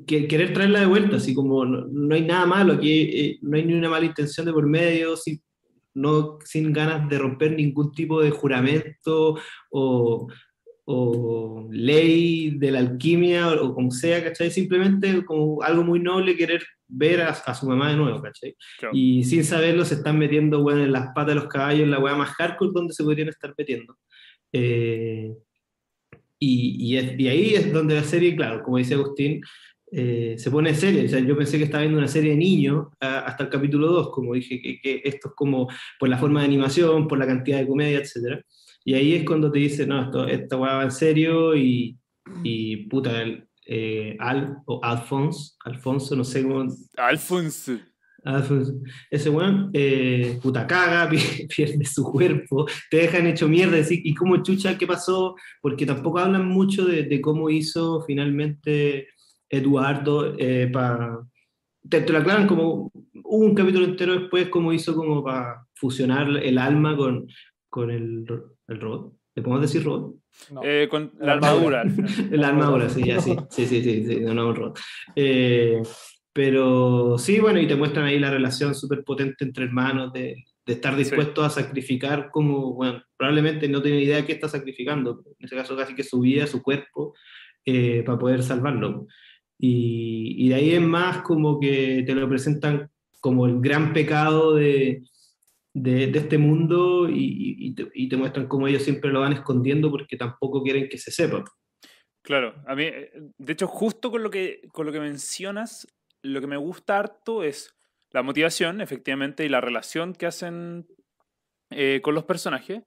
[0.08, 3.58] que- querer traerla de vuelta, así como no, no hay nada malo aquí, eh, no
[3.58, 5.15] hay ni una mala intención de por medio,
[5.95, 9.38] no, sin ganas de romper ningún tipo de juramento
[9.72, 10.28] o,
[10.91, 14.49] o ley de la alquimia o, o como sea, ¿cachai?
[14.49, 18.56] Simplemente como algo muy noble querer ver a, a su mamá de nuevo, ¿cachai?
[18.80, 18.95] Claro.
[18.97, 21.99] Y sin saberlo se están metiendo, bueno, en las patas de los caballos, en la
[21.99, 23.95] weá más hardcore donde se podrían estar metiendo.
[24.52, 25.32] Eh,
[26.39, 29.41] y, y, es- y ahí es donde la serie, claro, como dice Agustín,
[29.91, 31.04] eh, se pone seria.
[31.04, 33.88] O sea, yo pensé que estaba viendo una serie de niños a- hasta el capítulo
[33.91, 35.67] 2, como dije, que, que esto es como
[35.99, 38.41] por la forma de animación, por la cantidad de comedia, etc.
[38.89, 41.95] Y ahí es cuando te dice, no, esto, esta weá va en serio y,
[42.43, 46.65] y puta, el, eh, Al o Alfonso, no sé cómo,
[46.97, 47.78] Alfonso.
[48.23, 48.73] Alfonso.
[49.12, 51.08] Ese weón, eh, puta caga,
[51.56, 55.36] pierde su cuerpo, te dejan hecho mierda, decir, ¿y cómo chucha qué pasó?
[55.62, 59.10] Porque tampoco hablan mucho de, de cómo hizo finalmente
[59.47, 61.19] Eduardo eh, para...
[61.88, 62.91] Te, te, lo aclaran como
[63.23, 67.28] hubo un capítulo entero después cómo hizo como para fusionar el alma con,
[67.69, 68.25] con el,
[68.69, 69.13] el robot.
[69.36, 70.15] ¿Le podemos decir robot?
[70.51, 70.62] No.
[70.63, 71.84] Eh, con la armadura.
[72.32, 74.79] la armadura, sí, ya, sí, sí, sí, sí, sí, no, no un robot.
[75.15, 75.82] Eh,
[76.32, 80.73] pero sí, bueno, y te muestran ahí la relación súper potente entre hermanos, de, de
[80.73, 81.60] estar dispuestos sí.
[81.60, 85.75] a sacrificar como, bueno, probablemente no tiene idea de qué está sacrificando, en ese caso
[85.75, 87.15] casi que su vida, su cuerpo,
[87.65, 89.08] eh, para poder salvarlo.
[89.58, 94.55] Y, y, de ahí es más como que te lo presentan como el gran pecado
[94.55, 95.03] de,
[95.84, 99.89] de, este mundo y, y, te, y, te, muestran cómo ellos siempre lo van escondiendo
[99.89, 101.44] porque tampoco quieren que se sepa.
[102.22, 102.86] Claro, a mí,
[103.38, 105.88] de hecho, justo con lo que, con lo que mencionas,
[106.22, 107.76] lo que me gusta harto es
[108.12, 110.88] la motivación, efectivamente, y la relación que hacen
[111.70, 112.84] eh, con los personajes.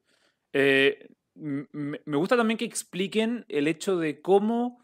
[0.52, 4.81] Eh, me gusta también que expliquen el hecho de cómo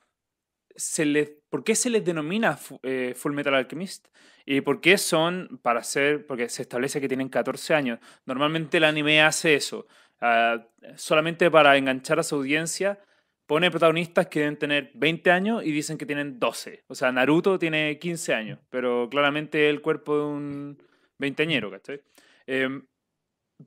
[0.78, 4.08] se por qué se les denomina eh, Full Metal Alchemist
[4.46, 7.98] y por qué son, para ser, porque se establece que tienen 14 años.
[8.24, 9.86] Normalmente el anime hace eso,
[10.22, 10.62] uh,
[10.96, 12.98] solamente para enganchar a su audiencia
[13.46, 16.84] pone protagonistas que deben tener 20 años y dicen que tienen 12.
[16.86, 20.82] O sea, Naruto tiene 15 años, pero claramente el cuerpo de un
[21.18, 22.02] veinteañero, ¿cachai?
[22.46, 22.82] Eh,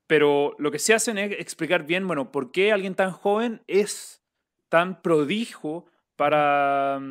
[0.08, 4.24] pero lo que se hacen es explicar bien, bueno, por qué alguien tan joven es
[4.70, 5.86] tan prodigio
[6.22, 7.02] para,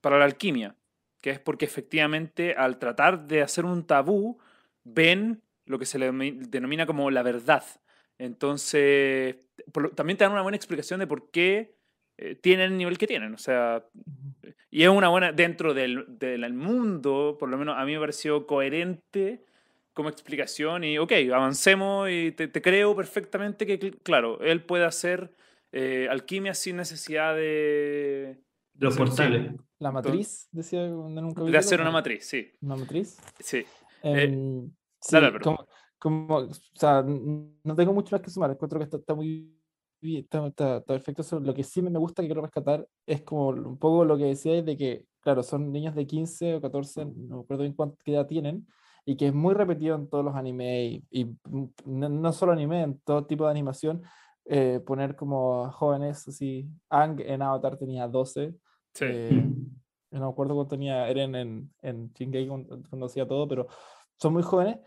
[0.00, 0.76] para la alquimia,
[1.20, 4.38] que es porque efectivamente al tratar de hacer un tabú,
[4.84, 7.64] ven lo que se le denomina como la verdad.
[8.18, 9.34] Entonces,
[9.72, 11.74] por, también te dan una buena explicación de por qué
[12.18, 13.34] eh, tienen el nivel que tienen.
[13.34, 13.84] O sea,
[14.70, 18.46] y es una buena, dentro del, del, mundo, por lo menos a mí me pareció
[18.46, 19.44] coherente
[19.92, 25.32] como explicación y, ok, avancemos y te, te creo perfectamente que, claro, él puede hacer
[25.78, 28.40] eh, alquimia sin necesidad de...
[28.74, 29.52] Los portales.
[29.78, 31.52] La matriz, decía en un capítulo.
[31.52, 32.50] De hacer una matriz, sí.
[32.60, 33.18] ¿Una matriz?
[33.40, 33.58] Sí.
[33.58, 33.64] Eh,
[34.02, 34.68] eh,
[35.00, 35.66] sí dale, como,
[35.98, 39.56] como, o sea, no tengo mucho más que sumar, encuentro que está, está muy
[40.02, 41.40] Está, está, está, perfecto.
[41.40, 44.64] Lo que sí me gusta que quiero rescatar es como un poco lo que decíais
[44.64, 48.66] de que, claro, son niños de 15 o 14, no recuerdo en cuánta edad tienen,
[49.04, 51.36] y que es muy repetido en todos los animes, y, y
[51.86, 54.02] no, no, solo anime, en todo tipo de animación,
[54.48, 56.68] eh, poner como jóvenes así.
[56.88, 58.54] Ang en Avatar tenía 12.
[58.94, 59.04] Sí.
[59.04, 59.44] Eh,
[60.10, 63.66] no me acuerdo cuánto tenía Eren en, en Shingeki cuando, hacía todo, pero
[64.18, 64.78] son muy jóvenes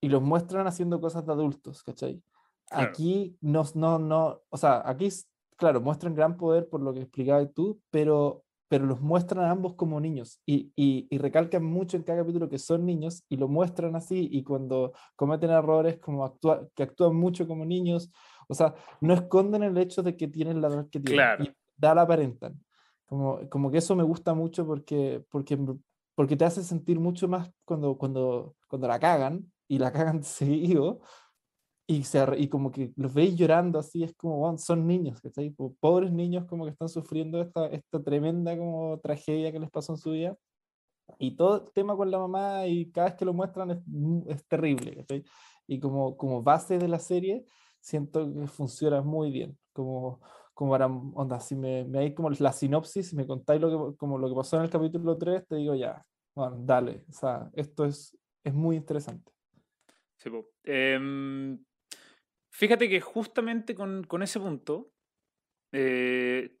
[0.00, 2.22] y los muestran haciendo cosas de adultos, ¿cachai?
[2.68, 2.88] Claro.
[2.88, 5.08] Aquí no, no, no, o sea, aquí,
[5.56, 9.74] claro, muestran gran poder por lo que explicabas tú, pero, pero los muestran a ambos
[9.74, 13.48] como niños y, y, y, recalcan mucho en cada capítulo que son niños y lo
[13.48, 18.10] muestran así y cuando cometen errores como actúa, que actúan mucho como niños,
[18.48, 21.44] o sea, no esconden el hecho de que tienen la edad que tienen claro.
[21.44, 22.60] y da la aparentan.
[23.06, 25.58] Como, como que eso me gusta mucho porque, porque,
[26.14, 31.00] porque te hace sentir mucho más cuando, cuando, cuando la cagan y la cagan seguido
[31.88, 35.54] y, se, y como que los veis llorando así, es como, son niños, ¿cachai?
[35.78, 39.98] Pobres niños como que están sufriendo esta, esta tremenda como tragedia que les pasó en
[39.98, 40.36] su vida.
[41.18, 43.78] Y todo el tema con la mamá y cada vez que lo muestran es,
[44.28, 45.24] es terrible, ¿cachai?
[45.68, 47.44] Y como, como base de la serie,
[47.86, 49.56] siento que funciona muy bien.
[49.72, 50.20] Como,
[50.54, 53.96] como para, onda, si me, me hay como la sinopsis, si me contáis lo que,
[53.96, 57.48] como lo que pasó en el capítulo 3, te digo ya, bueno, dale, o sea,
[57.52, 59.30] esto es, es muy interesante.
[60.16, 60.30] Sí,
[60.64, 61.58] eh,
[62.50, 64.90] Fíjate que justamente con, con ese punto,
[65.72, 66.56] eh,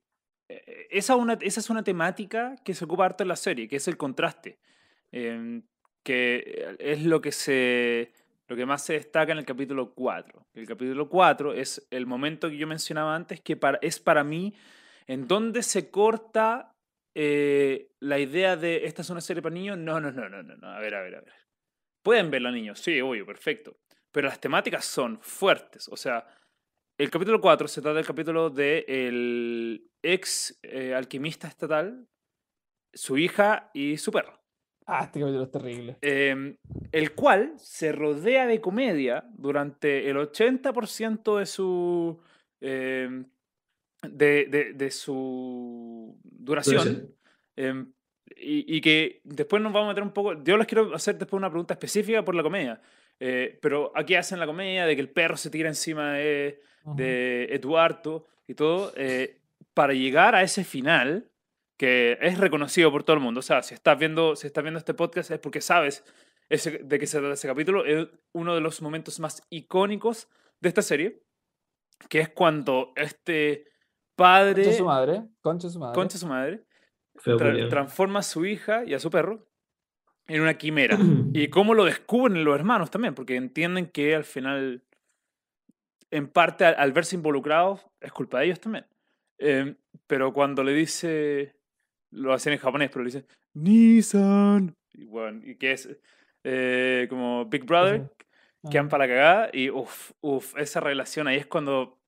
[0.90, 3.88] esa, una, esa es una temática que se ocupa harto en la serie, que es
[3.88, 4.60] el contraste,
[5.10, 5.62] eh,
[6.04, 8.12] que es lo que, se,
[8.48, 10.46] lo que más se destaca en el capítulo 4.
[10.54, 14.54] El capítulo 4 es el momento que yo mencionaba antes, que es para mí
[15.06, 16.72] en donde se corta
[17.14, 19.78] eh, la idea de esta es una serie para niños.
[19.78, 20.68] No, no, no, no, no, no.
[20.68, 21.34] A ver, a ver, a ver.
[22.02, 22.78] ¿Pueden verla niños?
[22.78, 23.76] Sí, obvio, perfecto
[24.16, 25.88] pero las temáticas son fuertes.
[25.88, 26.26] O sea,
[26.98, 32.08] el capítulo 4 se trata del capítulo del de ex eh, alquimista estatal,
[32.94, 34.40] su hija y su perro.
[34.86, 35.96] Ah, este capítulo es terrible.
[36.00, 36.56] Eh,
[36.92, 42.20] el cual se rodea de comedia durante el 80% de su.
[42.60, 43.24] Eh,
[44.02, 47.14] de, de, de, su duración.
[47.56, 47.84] Eh,
[48.36, 50.42] y, y, que después nos vamos a meter un poco.
[50.42, 52.80] Yo les quiero hacer después una pregunta específica por la comedia.
[53.18, 57.44] Eh, pero aquí hacen la comedia de que el perro se tira encima de, de
[57.44, 59.40] Eduardo y todo, eh,
[59.74, 61.30] para llegar a ese final
[61.76, 63.40] que es reconocido por todo el mundo.
[63.40, 66.04] O sea, si estás viendo, si estás viendo este podcast es porque sabes
[66.48, 70.28] ese, de que se trata ese capítulo, es uno de los momentos más icónicos
[70.60, 71.22] de esta serie,
[72.08, 73.66] que es cuando este
[74.14, 74.64] padre...
[74.64, 75.22] Concha su madre.
[75.42, 75.94] Concha su madre.
[75.94, 76.64] Concha su madre.
[77.24, 79.48] Tra- transforma a su hija y a su perro
[80.26, 80.98] en una quimera.
[81.32, 84.84] y cómo lo descubren los hermanos también, porque entienden que al final,
[86.10, 88.86] en parte, al, al verse involucrados, es culpa de ellos también.
[89.38, 91.56] Em, pero cuando le dice,
[92.16, 95.88] lo hacen en japonés, pero le dice, Nissan, y, bueno, y que es
[96.44, 98.10] eh, como Big Brother,
[98.70, 98.88] quedan Ajá.
[98.88, 102.00] para la cagada, y uff, uff, esa relación ahí es cuando...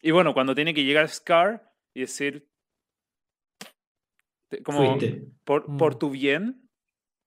[0.00, 2.46] Y bueno, cuando tiene que llegar Scar y decir,
[4.62, 4.98] como
[5.44, 5.98] por, por Mm.
[5.98, 6.63] tu bien,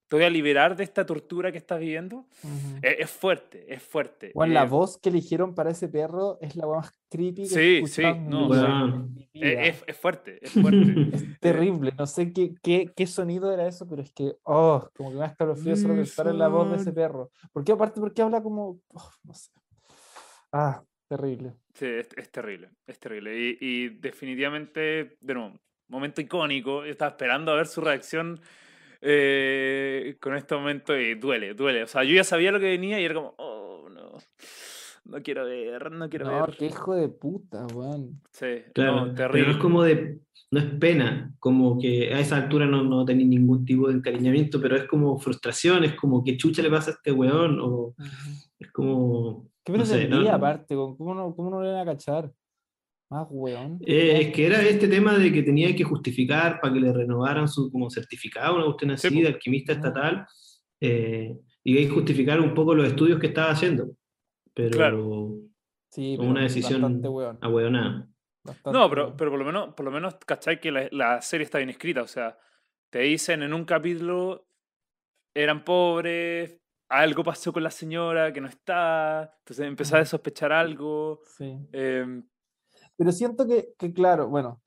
[0.07, 2.25] te voy a liberar de esta tortura que estás viviendo.
[2.43, 2.79] Ujú.
[2.81, 4.31] Es, es fuerte, es fuerte.
[4.33, 7.83] Bueno, la Eh, voz que eligieron para ese perro es la más creepy que Sí,
[7.87, 10.79] sí, no, mi eh, es, es fuerte, es fuerte.
[11.11, 15.09] Es terrible, no sé qué, qué, qué sonido era eso, pero es que, oh, como
[15.11, 17.31] que me da escalofrío solo pensar en la voz de ese perro.
[17.51, 19.51] ¿Por qué aparte, porque habla como, oh, no sé.
[20.51, 21.53] Ah, terrible.
[21.73, 23.37] Sí, es, es terrible, es terrible.
[23.37, 26.83] Y, y definitivamente, de nuevo, momento icónico.
[26.83, 28.39] Estaba esperando a ver su reacción
[29.01, 31.83] eh, con este momento y duele, duele.
[31.83, 34.11] O sea, yo ya sabía lo que venía y era como, oh, no,
[35.05, 36.55] no quiero ver, no quiero No, ver.
[36.57, 38.21] qué hijo de puta, weón.
[38.31, 39.45] Sí, Claro, no, pero terrible.
[39.47, 40.19] no es como de,
[40.51, 44.59] no es pena, como que a esa altura no, no tenés ningún tipo de encariñamiento,
[44.61, 47.93] pero es como frustración, es como que chucha le pasa a este weón, o
[48.59, 50.75] es como, ¿Qué no sé, aparte?
[50.75, 52.31] ¿Cómo no, cómo no le van a cachar?
[53.09, 53.79] Más weón.
[53.85, 57.47] Eh, es que era este tema de que tenía que justificar para que le renovaran
[57.47, 59.75] su como certificado, una cuestión así, Sí, de alquimista Ah.
[59.75, 60.27] estatal,
[60.81, 63.91] eh, y ahí justificar un poco los estudios que estaba haciendo,
[64.53, 65.31] pero Claro.
[65.91, 67.01] Sí, como una pero decisión
[67.41, 68.07] ahueonada.
[68.65, 70.59] No, pero, pero por lo menos, por lo menos, ¿cachai?
[70.59, 72.01] Que la, la serie está bien escrita.
[72.01, 72.37] O sea,
[72.89, 74.47] te dicen en un capítulo,
[75.35, 76.57] eran pobres,
[76.89, 81.21] algo pasó con la señora que no está, entonces empezás a sospechar algo.
[81.37, 81.53] Sí.
[81.73, 82.23] em,
[82.97, 84.61] Pero siento que, que, claro, bueno,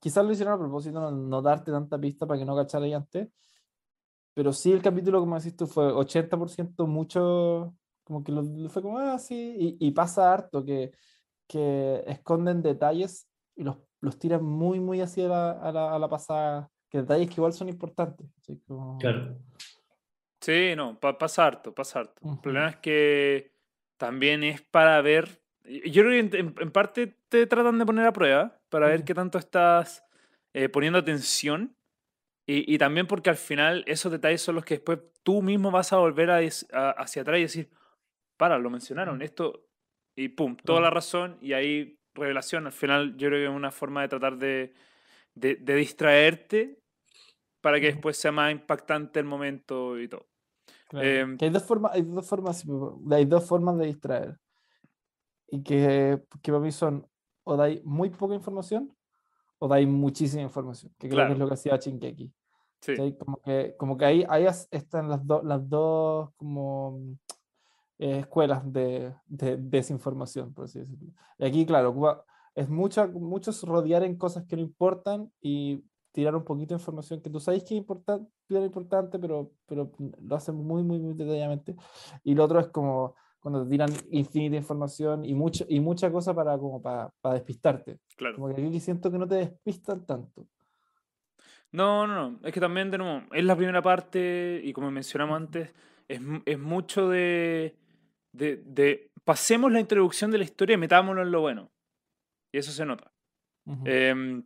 [0.00, 2.92] quizás lo hicieron a propósito, no, no darte tanta pista para que no cachara ahí
[2.92, 3.28] antes.
[4.34, 8.82] Pero sí, el capítulo, como decís tú, fue 80% mucho, como que lo, lo fue
[8.82, 10.92] como, ah, sí, y, y pasa harto que,
[11.46, 16.08] que esconden detalles y los, los tiran muy, muy hacia la, a, la, a la
[16.08, 18.26] pasada, que detalles que igual son importantes.
[18.38, 19.38] así como- Claro.
[20.40, 22.20] sí, no, pa- pasa harto, pasa harto.
[22.22, 22.40] El Ujú.
[22.42, 23.52] problema es que
[23.96, 25.40] también es para ver.
[25.68, 29.38] Yo creo que en, parte te tratan de poner a prueba para ver qué tanto
[29.38, 30.04] estás
[30.54, 31.76] eh, poniendo atención.
[32.46, 35.92] Y, y también porque al final esos detalles son los que después tú mismo vas
[35.92, 36.38] a volver a
[36.96, 37.70] hacia atrás y decir,
[38.36, 39.66] para, lo mencionaron, esto,
[40.14, 42.66] y pum, toda la razón, y ahí revelación.
[42.66, 44.74] Al final yo creo que es una forma de tratar de,
[45.34, 46.78] de, de distraerte
[47.60, 50.26] para que después sea más impactante el momento y todo.
[50.88, 52.64] Claro, Em, que hay dos formas, hay dos formas,
[53.10, 54.38] hay dos formas de distraer.
[55.48, 57.06] Y que, que para mí son
[57.44, 58.92] o dais muy poca información
[59.58, 61.32] o dais muchísima información, que creo que Claro.
[61.34, 62.32] es lo que hacía Shingeki.
[62.80, 63.16] Sí, ¿cachai?
[63.16, 66.98] Como que, como que ahí, ahí están las, dos las dos como
[67.98, 71.10] eh, escuelas de, de desinformación, por así decirlo.
[71.38, 76.34] Y aquí, claro, ocupa- es mucho, muchos rodear en cosas que no importan y tirar
[76.34, 78.28] un poquito de información que tú sabes que es importante,
[78.64, 81.76] importante pero, pero lo hacen muy, muy, muy detalladamente.
[82.24, 83.14] Y lo otro es como
[83.46, 88.00] cuando te tiran infinita información y, mucho, y mucha cosa para, como para, para despistarte.
[88.16, 88.34] claro.
[88.34, 90.48] Como que aquí siento que no te despistan tanto.
[91.70, 92.40] No, no, no.
[92.42, 95.72] Es que también, de nuevo, es la primera parte y como mencionamos antes,
[96.08, 97.76] es, es mucho de,
[98.32, 101.70] de, de pasemos la introducción de la historia y metámoslo en lo bueno.
[102.52, 103.12] Y eso se nota.
[103.84, 104.42] Em,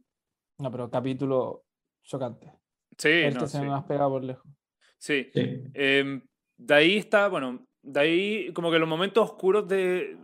[0.58, 1.64] No, pero capítulo
[2.04, 2.52] chocante.
[2.98, 3.62] sí, el no, se sí.
[3.64, 4.44] me más pegado por lejos.
[4.98, 5.30] Sí.
[5.32, 5.62] Sí.
[5.72, 6.20] Em,
[6.58, 10.16] de ahí está, bueno, de ahí como que los momentos oscuros de,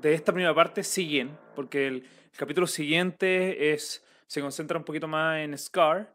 [0.00, 5.06] de esta primera parte siguen, porque el, el capítulo siguiente es, se concentra un poquito
[5.08, 6.14] más en Scar,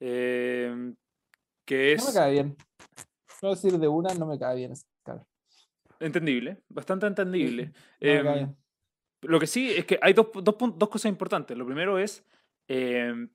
[0.00, 0.94] em,
[1.66, 2.56] que No me es cae bien.
[3.42, 5.24] A decir de una, no me cae bien Scar.
[5.98, 7.66] entendible, bastante entendible.
[7.66, 8.56] No me cae Em, bien.
[9.22, 11.56] Lo que sí es que hay dos, dos, dos cosas importantes.
[11.56, 12.24] Lo primero es,
[12.68, 13.28] em,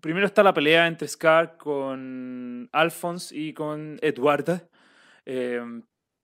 [0.00, 4.66] primero está la pelea entre Scar con Alphonse y con Eduarda.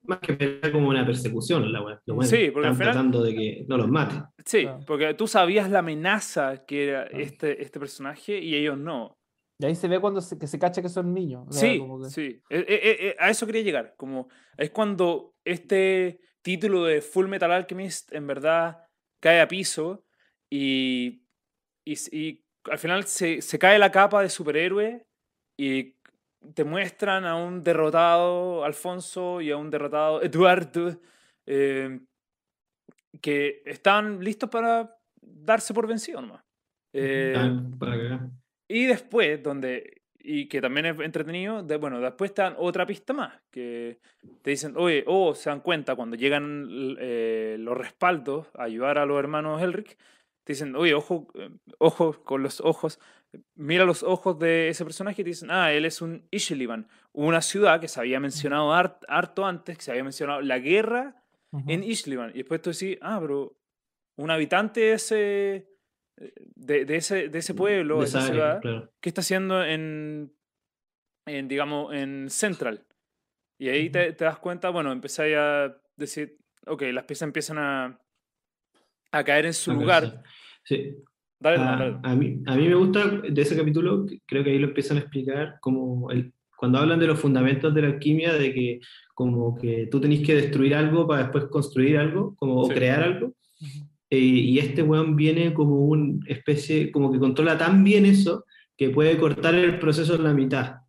[0.02, 3.64] Más que como una persecución, la bueno, Sí, porque al están final- tratando de que
[3.68, 4.14] no los mate.
[4.44, 4.80] sí, Claro.
[4.86, 7.22] porque tú sabías la amenaza que era Claro.
[7.24, 9.18] este, este personaje y ellos no.
[9.58, 11.44] Y ahí se ve cuando se, que se cacha que son niños.
[11.48, 12.22] o sea, Sí, como que- sí.
[12.48, 13.94] Eh, eh, eh, a eso quería llegar.
[13.98, 18.78] Como es cuando este título de Full Metal Alchemist en verdad
[19.22, 20.06] cae a piso
[20.50, 21.22] y,
[21.86, 25.06] y, y al final se, se cae la capa de superhéroe
[25.58, 25.92] y
[26.54, 31.00] te muestran a un derrotado Alfonso y a un derrotado Eduardo
[31.46, 32.00] eh,
[33.20, 36.44] que están listos para darse por vencido nomás.
[36.92, 37.34] Eh,
[38.68, 43.12] y después, donde, y que también es entretenido, de, bueno, después te dan otra pista
[43.12, 43.98] más, que
[44.42, 46.68] te dicen, oye, o se dan cuenta cuando llegan
[46.98, 49.96] eh, los respaldos a ayudar a los hermanos Elric,
[50.44, 51.28] te dicen, oye, ojo,
[51.78, 52.98] ojo con los ojos,
[53.54, 57.40] mira los ojos de ese personaje y te dicen, ah, él es un Ishiliban, una
[57.40, 61.22] ciudad que se había mencionado harto antes, que se había mencionado la guerra
[61.66, 62.30] en Ishlivan.
[62.30, 63.56] Y después tú decís, ah, pero
[64.16, 65.68] un habitante de ese,
[66.54, 68.60] de, de ese, de ese pueblo, de esa ciudad,
[69.00, 70.32] ¿qué está haciendo en,
[71.26, 72.86] en, digamos, en Central?
[73.58, 78.00] Y ahí te, te, das cuenta, bueno, empezáis a decir, ok, las piezas empiezan a,
[79.12, 80.22] a caer en su lugar.
[80.64, 80.96] Sí.
[81.40, 81.96] Dale, a, dale.
[82.02, 85.00] A, mí, a mí me gusta de ese capítulo, creo que ahí lo empiezan a
[85.00, 88.80] explicar como el, cuando hablan de los fundamentos de la alquimia, de que
[89.14, 93.32] como que tú tenés que destruir algo para después construir algo, como o crear algo.
[94.10, 98.44] Eh, y este weón viene como una especie, como que controla tan bien eso,
[98.76, 100.80] que puede cortar el proceso en la mitad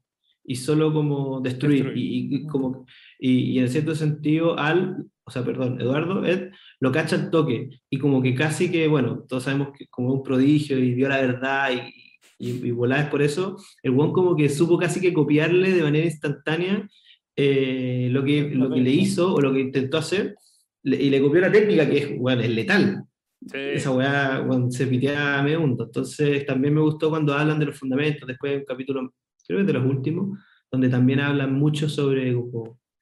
[0.44, 1.94] y solo como destruir.
[1.96, 2.86] Y, como,
[3.20, 6.52] y, en cierto sentido, Al, o sea, perdón, Eduardo, Ed,
[6.82, 7.70] lo cacha el toque.
[7.90, 11.22] Y como que casi que, bueno, todos sabemos que como un prodigio y dio la
[11.22, 15.84] verdad y, y, y por eso, el Won como que supo casi que copiarle de
[15.84, 16.90] manera instantánea
[17.36, 20.36] eh, lo, que, lo que le hizo o lo que intentó hacer,
[20.84, 23.04] y le copió la técnica que es, bueno, es letal.
[23.54, 25.86] Esa weá se pitea a medio mundo.
[25.86, 29.14] Entonces también me gustó cuando hablan de los fundamentos, después un capítulo,
[29.48, 30.40] creo que de los últimos,
[30.72, 32.36] donde también hablan mucho sobre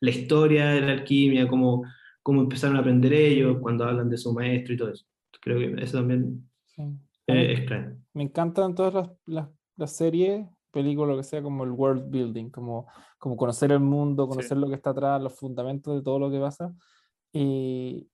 [0.01, 1.83] la historia de la alquimia, cómo,
[2.23, 5.05] cómo empezaron a aprender ellos, cuando hablan de su maestro y todo eso.
[5.41, 6.49] Creo que eso también
[7.27, 9.47] es claro me encantan todas las, las,
[9.77, 14.27] las, series, películas, lo que sea, como el world building, como, como conocer el mundo,
[14.27, 16.73] conocer lo que está atrás, los fundamentos de todo lo que pasa.
[17.31, 18.09] Y,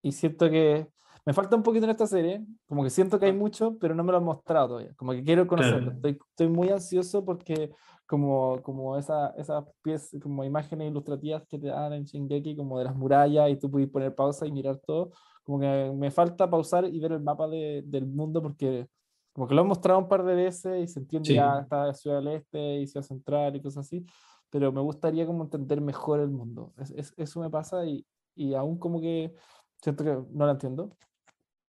[0.00, 0.86] y siento que
[1.26, 4.04] me falta un poquito en esta serie, como que siento que hay mucho, pero no
[4.04, 5.92] me lo han mostrado todavía, como que quiero conocerlo.
[5.92, 7.72] Estoy, estoy, muy ansioso porque
[8.08, 12.86] como, como esas esa piezas, como imágenes ilustrativas que te dan en Shingeki, como de
[12.86, 15.10] las murallas, y tú puedes poner pausa y mirar todo,
[15.44, 18.88] como que me falta pausar y ver el mapa de, del mundo porque
[19.34, 22.16] como que lo han mostrado un par de veces y se entiende ya está Ciudad
[22.16, 24.06] del Este y Ciudad Central y cosas así,
[24.48, 26.72] pero me gustaría como entender mejor el mundo.
[26.78, 29.34] Es, eso me pasa y, y, aún como que
[29.82, 30.96] siento que no lo entiendo,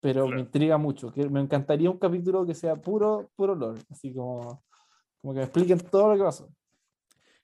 [0.01, 1.13] pero me intriga mucho.
[1.13, 4.61] Que me encantaría un capítulo que sea puro, puro lore, así como,
[5.26, 6.55] como que me expliquen todo lo que pasó.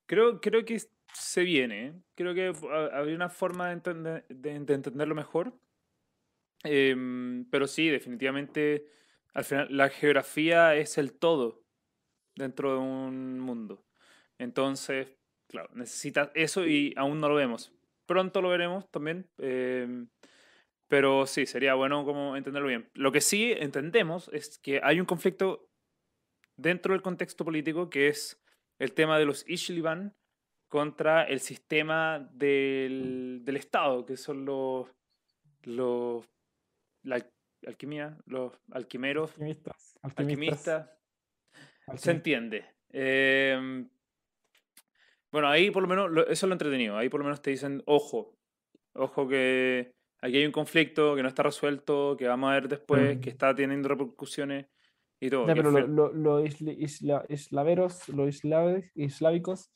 [0.06, 0.80] Creo, creo que
[1.16, 1.94] se viene, ¿eh?
[2.14, 2.54] creo que
[2.94, 5.52] habría una forma de, entender, de, entenderlo mejor,
[6.64, 8.86] em, pero sí, definitivamente
[9.34, 11.64] al final, la geografía es el todo
[12.36, 13.84] dentro de un mundo.
[14.38, 15.08] Entonces,
[15.48, 17.74] claro, necesitas eso y aún no lo vemos.
[18.06, 19.28] Pronto lo veremos también.
[19.40, 20.08] Em,
[20.88, 22.92] pero sí, sería bueno como entenderlo bien.
[22.94, 25.71] Lo que sí entendemos es que hay un conflicto
[26.58, 28.42] dentro del contexto político que es
[28.80, 30.16] el tema de los Ishliban
[30.68, 34.88] contra el sistema del, del Estado, que son los,
[35.64, 36.26] los
[37.04, 37.24] la,
[37.68, 40.90] alquimia, los alquimeros, alquimistas, alquimistas,
[41.96, 42.66] se entiende.
[42.90, 43.90] Em,
[45.32, 47.84] bueno, ahí por lo menos, eso es lo entretenido, ahí por lo menos te dicen,
[47.86, 48.38] ojo,
[48.94, 49.92] ojo que
[50.22, 53.54] aquí hay un conflicto que no está resuelto, que vamos a ver después, que está
[53.54, 54.68] teniendo repercusiones
[55.22, 55.46] y todo.
[55.46, 58.44] pero los lo, lo islaveros, los
[58.96, 59.72] islávicos,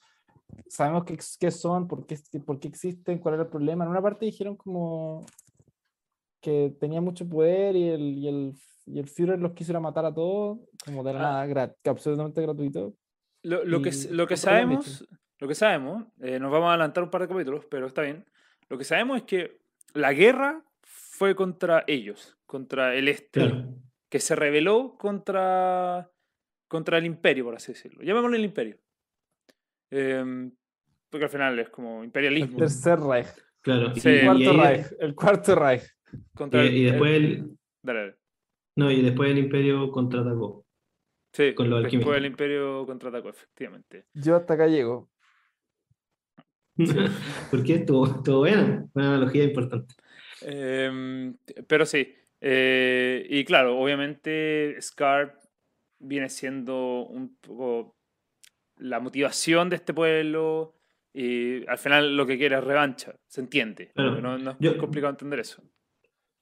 [0.68, 1.06] sabemos
[1.40, 3.86] qué, son, por qué, por qué existen, cuál era el problema.
[3.86, 5.26] En una parte dijeron como
[6.42, 8.54] que tenía mucho poder y el, y el,
[8.86, 11.48] y el Führer los quiso matar a todos, como de la ah.
[11.48, 12.94] nada, absolutamente gratuito.
[13.44, 15.08] Lo, lo que, lo que sabemos,
[15.40, 18.26] lo que sabemos, eh, nos vamos a adelantar un par de capítulos, pero está bien.
[18.70, 19.60] Lo que sabemos es que
[19.94, 23.66] la guerra fue contra ellos, contra el este,
[24.16, 26.10] que se rebeló contra,
[26.70, 28.02] contra el imperio, por así decirlo.
[28.02, 28.78] Llamémoslo el imperio.
[29.92, 30.50] Em,
[31.10, 32.54] porque al final es como imperialismo.
[32.54, 33.28] El tercer Reich.
[33.60, 33.92] Claro.
[33.94, 35.84] el, cuarto Reich, el cuarto Reich
[36.72, 37.58] y, después el,
[38.78, 40.66] No, y después el Imperio contraatacó.
[41.34, 44.06] Sí, con lo después el Imperio contraatacó, efectivamente.
[44.14, 45.10] Yo hasta acá llego.
[47.52, 49.94] Porque estuvo, estuvo buena, una analogía importante.
[50.40, 51.36] Em,
[51.68, 55.40] pero sí, eh, y claro, obviamente Scar
[56.00, 57.96] viene siendo un poco
[58.78, 60.76] la motivación de este pueblo
[61.14, 63.92] y al final lo que quiere es revancha, se entiende.
[63.96, 65.64] no, no, es complicado entender eso.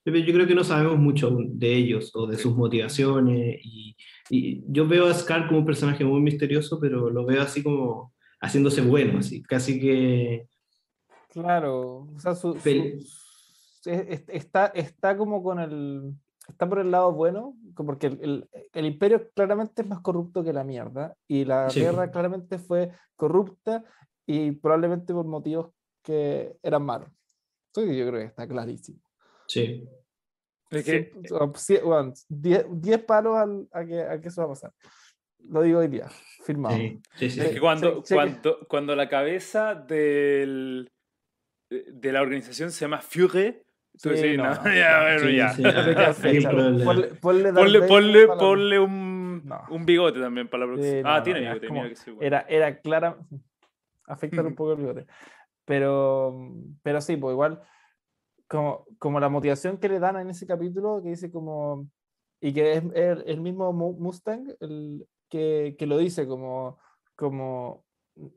[0.06, 3.60] Yo creo que no sabemos mucho de ellos o de sus motivaciones.
[3.64, 3.96] Y,
[4.30, 8.14] y, yo veo a Scar como un personaje muy misterioso, pero lo veo así como
[8.42, 10.48] haciéndose bueno, así, casi que...
[11.30, 12.54] Claro, o sea, su,
[13.86, 16.14] está, está como con el...
[16.48, 20.66] Está por el lado bueno, porque el, el, imperio claramente es más corrupto que la
[20.66, 23.86] mierda, y la guerra claramente fue corrupta
[24.26, 25.72] y probablemente por motivos
[26.04, 27.10] que eran malos.
[27.74, 29.00] Yo creo que está clarísimo.
[29.48, 29.88] Sí.
[32.30, 34.74] 10 palos al, a, que, a que eso va a pasar.
[35.50, 36.10] Lo digo hoy día,
[36.46, 36.78] firmado.
[37.20, 40.92] es que cuando, cuando, cuando la cabeza del,
[41.70, 43.66] de la organización se llama Führer,
[44.02, 45.54] tú decís, no, ya, bueno, ya.
[47.22, 47.82] Ponle,
[48.38, 51.16] ponle, un, un bigote también para la próxima.
[51.16, 53.18] ah, tiene bigote, mira que sí, Era, era clara,
[54.08, 55.06] afectar un poco el bigote.
[55.66, 57.62] Pero, pero sí, pues igual
[58.48, 61.90] como, como la motivación que le dan en ese capítulo, que dice como,
[62.40, 62.84] y que es
[63.26, 66.78] el, mismo Mustang el, que, que, lo dice como,
[67.16, 67.86] como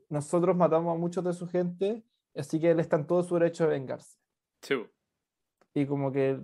[0.09, 2.03] nosotros matamos a muchos de su gente,
[2.35, 4.17] así que él está en todo su derecho de vengarse.
[4.61, 4.75] Sí.
[5.77, 6.39] Y como que,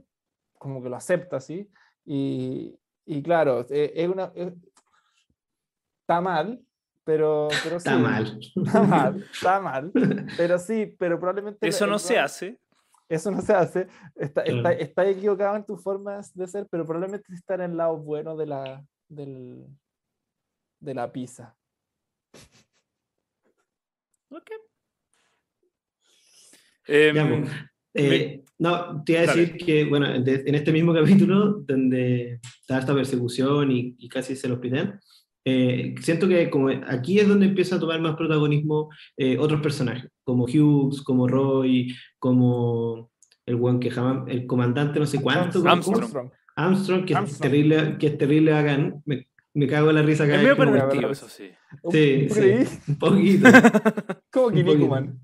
[0.57, 1.69] como que lo acepta, ¿sí?
[2.05, 4.31] Y, y claro, e, es una...
[6.01, 6.61] está mal,
[7.03, 7.89] pero, pero sí.
[7.89, 8.39] Está mal.
[8.55, 9.91] Está mal, está mal.
[10.38, 11.67] Pero sí, pero probablemente...
[11.67, 12.59] Eso no se hace
[13.09, 13.88] eso no se hace.
[14.15, 18.36] Está, está, equivocado en tus formas de ser, pero probablemente está en el lado bueno
[18.36, 19.67] de la, del,
[20.79, 21.55] de la pizza.
[24.29, 24.51] Ok.
[26.88, 27.45] Em,
[27.93, 32.93] eh, no, te iba a decir que, bueno, en este mismo capítulo, donde está esta
[32.93, 34.99] persecución y, y casi se los piden,
[35.45, 40.09] eh, siento que como aquí es donde empieza a tomar más protagonismo eh, otros personajes,
[40.23, 43.11] como Hughes, como Roy, como
[43.45, 45.61] el buen que jamás, el comandante no sé cuánto.
[45.67, 46.31] Armstrong.
[46.55, 49.01] Armstrong, que, Es terrible, que es terrible hagan.
[49.05, 50.57] Me, me cago en la risa vez.
[51.11, 51.49] Es eso sí.
[51.91, 53.49] Sí, sí, un poquito.
[54.31, 55.19] como Kinnikuman.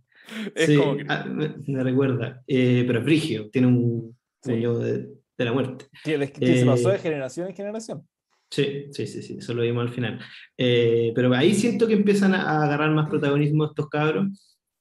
[0.56, 2.44] Sí, como ah, me, recuerda.
[2.48, 5.08] Eh, pero es Brigio, tiene un puño de,
[5.38, 5.86] de, la muerte.
[6.04, 8.08] Que, que se pasó de generación en generación.
[8.52, 10.20] Sí, sí, sí, sí, eso lo vimos al final.
[10.58, 14.28] Eh, pero ahí siento que empiezan a agarrar más protagonismo estos cabros.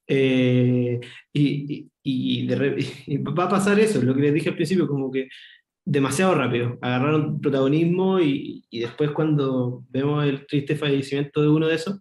[0.07, 1.01] Eh,
[1.33, 2.47] y, y,
[3.19, 5.29] va a pasar eso, lo que les dije al principio, como que
[5.85, 6.79] demasiado rápido.
[6.81, 12.01] Agarraron protagonismo y, y después cuando vemos el triste fallecimiento de uno de esos,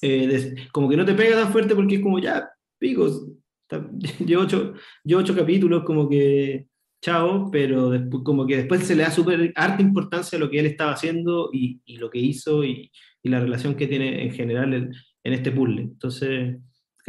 [0.00, 3.26] eh, como que no te pega tan fuerte porque es como ya, picos,
[4.24, 4.74] llevo ocho,
[5.04, 6.66] yo ocho capítulos, como que
[7.00, 10.58] chao, pero después, como que después se le da súper harta importancia a lo que
[10.58, 12.90] él estaba haciendo y, y lo que hizo y,
[13.22, 15.82] y, la relación que tiene en general en, en, este puzzle.
[15.82, 16.58] Entonces,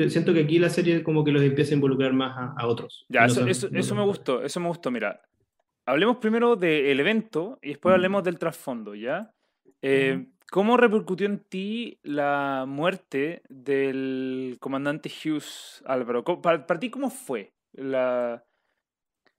[0.08, 3.06] siento que aquí la serie como que los empieza a involucrar más a, a otros.
[3.10, 4.92] Ya, eso, eso, eso me gustó, eso me gustó.
[4.92, 5.22] Mira,
[5.86, 9.34] hablemos primero del evento y después hablemos del trasfondo, ¿ya?
[9.82, 16.24] Eh, ¿Cómo repercutió en ti la muerte del comandante Hughes Álvaro?
[16.24, 18.44] Para, para ti, ¿cómo fue la,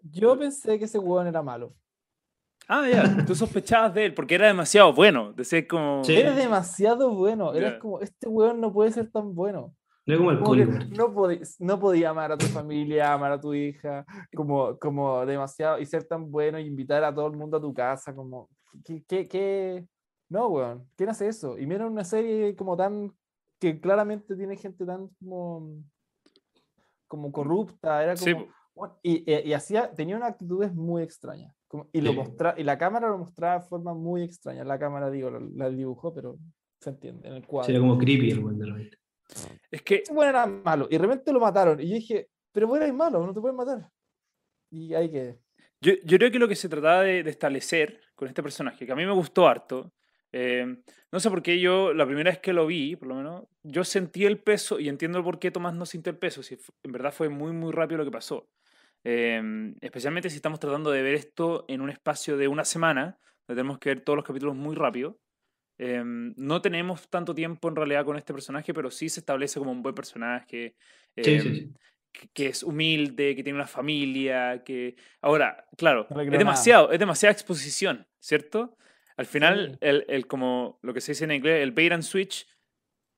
[0.02, 1.74] yo pensé que ese weón era malo.
[2.68, 5.32] Ah, ya, tú sospechabas de él porque era demasiado bueno.
[5.32, 6.02] Decías como.
[6.08, 7.52] Era demasiado bueno.
[7.54, 9.74] Era como, este weón no puede ser tan bueno.
[10.06, 10.38] No, como el
[10.90, 14.04] no, podía, no podía amar a tu familia, amar a tu hija,
[14.34, 17.72] como, como demasiado, y ser tan bueno y invitar a todo el mundo a tu
[17.72, 18.48] casa, como,
[18.84, 19.86] ¿qué, qué, qué?
[20.30, 21.58] No, weón, ¿quién hace eso?
[21.58, 23.12] Y mira una serie como tan,
[23.58, 25.82] que claramente tiene gente tan como,
[27.08, 28.46] como corrupta, era como,
[29.02, 31.52] y, y, hacía, tenía una actitudes muy extraña.
[31.92, 34.64] y, lo mostra, y la cámara lo mostraba de forma muy extraña.
[34.64, 36.38] La cámara, digo, la, dibujó, pero
[36.80, 37.66] se entiende en el cuadro.
[37.66, 38.76] Sería como creepy el buen de la
[39.70, 40.04] Es que.
[40.12, 40.86] Bueno, era malo.
[40.88, 41.80] Y de repente lo mataron.
[41.80, 43.90] Y yo dije, pero bueno, es malo, no te pueden matar.
[44.70, 45.38] Y ahí que.
[45.82, 48.92] Yo, yo creo que lo que se trataba de, de, establecer con este personaje, que
[48.92, 49.92] a mí me gustó harto,
[50.32, 50.76] eh,
[51.12, 53.84] no sé por qué yo, la primera vez que lo vi, por lo menos, yo
[53.84, 57.12] sentí el peso y entiendo por qué Tomás no sintió el peso, si en verdad
[57.12, 58.48] fue muy, muy rápido lo que pasó.
[59.02, 63.60] Em, especialmente si estamos tratando de ver esto en un espacio de una semana, donde
[63.60, 65.18] tenemos que ver todos los capítulos muy rápido.
[65.78, 69.72] Em, no tenemos tanto tiempo en realidad con este personaje, pero sí se establece como
[69.72, 70.76] un buen personaje,
[71.16, 71.72] em,
[72.34, 74.96] Que, es humilde, que tiene una familia, que...
[75.22, 78.76] Ahora, claro, es demasiado, es demasiada exposición, ¿cierto?
[79.20, 82.46] Al final, el, el, como lo que se dice en inglés, el bait and switch,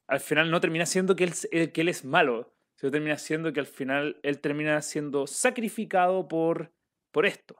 [0.08, 3.60] al final no termina siendo que él, que él es malo, se termina siendo que
[3.60, 6.72] al final él termina siendo sacrificado por,
[7.12, 7.54] por esto.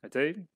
[0.00, 0.46] ¿Cachai?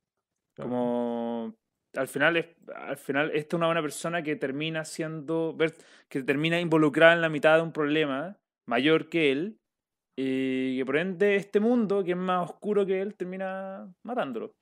[0.56, 1.56] Como
[1.96, 5.56] al final, es, al final esta es una buena persona que termina siendo,
[6.08, 9.58] que termina involucrada en la mitad de un problema mayor que él
[10.16, 14.54] y que por ende este mundo que es más oscuro que él termina matándolo.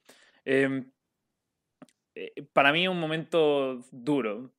[0.46, 0.90] Em,
[2.14, 4.52] eh, para mí es un momento duro,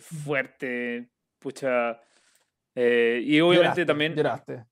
[0.00, 2.00] fuerte, pucha,
[2.80, 4.14] Eh, y obviamente Lloraste, también...
[4.14, 4.64] Lloraste.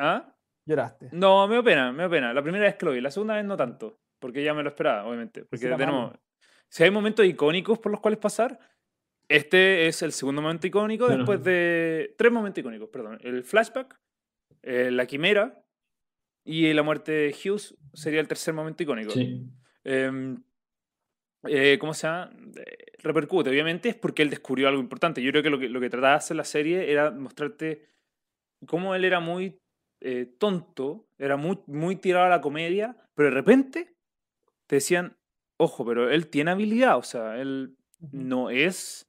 [0.00, 0.34] ¿Ah?
[0.66, 1.10] Lloraste.
[1.12, 2.34] No, me da pena, me da pena.
[2.34, 4.70] La primera vez que lo vi, la segunda vez no tanto, porque ya me lo
[4.70, 5.44] esperaba, obviamente.
[5.44, 6.12] Porque de nuevo,
[6.68, 8.58] si hay momentos icónicos por los cuales pasar,
[9.28, 11.18] este es el segundo momento icónico Bueno.
[11.18, 12.14] después de...
[12.18, 13.18] Tres momentos icónicos, perdón.
[13.22, 13.96] El flashback,
[14.62, 15.64] eh, la quimera
[16.44, 19.12] y la muerte de Hughes sería el tercer momento icónico.
[19.12, 19.46] Sí.
[19.84, 20.42] Em,
[21.48, 22.30] eh, ¿Cómo se llama?
[22.98, 25.22] Repercute, obviamente, es porque él descubrió algo importante.
[25.22, 27.88] Yo creo que lo que, lo que trataba de hacer la serie era mostrarte
[28.66, 29.58] cómo él era muy
[30.00, 33.94] eh, tonto, era muy, muy tirado a la comedia, pero de repente
[34.66, 35.16] te decían,
[35.56, 37.76] ojo, pero él tiene habilidad, o sea, él
[38.12, 39.08] no es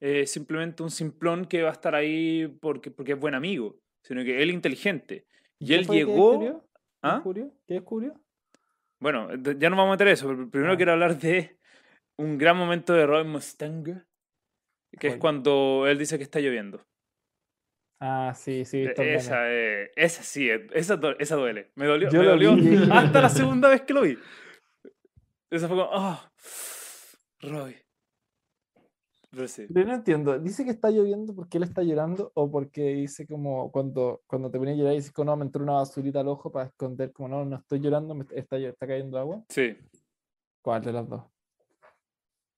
[0.00, 4.22] eh, simplemente un simplón que va a estar ahí porque, porque es buen amigo, sino
[4.24, 5.26] que él es inteligente.
[5.58, 6.30] Y ¿Qué él llegó...
[6.32, 6.60] descubrió?
[6.62, 7.14] ¿Qué ¿Ah?
[7.14, 7.54] descubrió?
[7.66, 8.20] ¿Qué descubrió?
[8.98, 10.76] Bueno, ya no vamos a meter eso, pero primero Ah.
[10.76, 11.58] quiero hablar de
[12.18, 14.04] un gran momento de Robin Mustang,
[14.98, 16.80] que es cuando él dice que está lloviendo.
[18.00, 18.78] Ah, sí, sí.
[18.78, 19.14] E-.
[19.14, 21.70] Esa, eh, esa sí, eh, esa, esa duele.
[21.76, 22.76] Me dolió, Yo me dolió vi.
[22.92, 24.18] hasta la segunda vez que lo vi.
[25.50, 26.18] Esa fue como,
[27.42, 27.76] Robin.
[29.30, 29.66] Pero sí.
[29.72, 33.70] Pero no entiendo, ¿dice que está lloviendo porque él está llorando o porque dice como
[33.70, 36.52] cuando, cuando te ponía a llorar y dices no, me entró una basurita al ojo
[36.52, 39.42] para esconder como no, no estoy llorando, me está, está cayendo agua?
[39.48, 39.74] Sí,
[40.62, 41.22] ¿Cuál de las dos?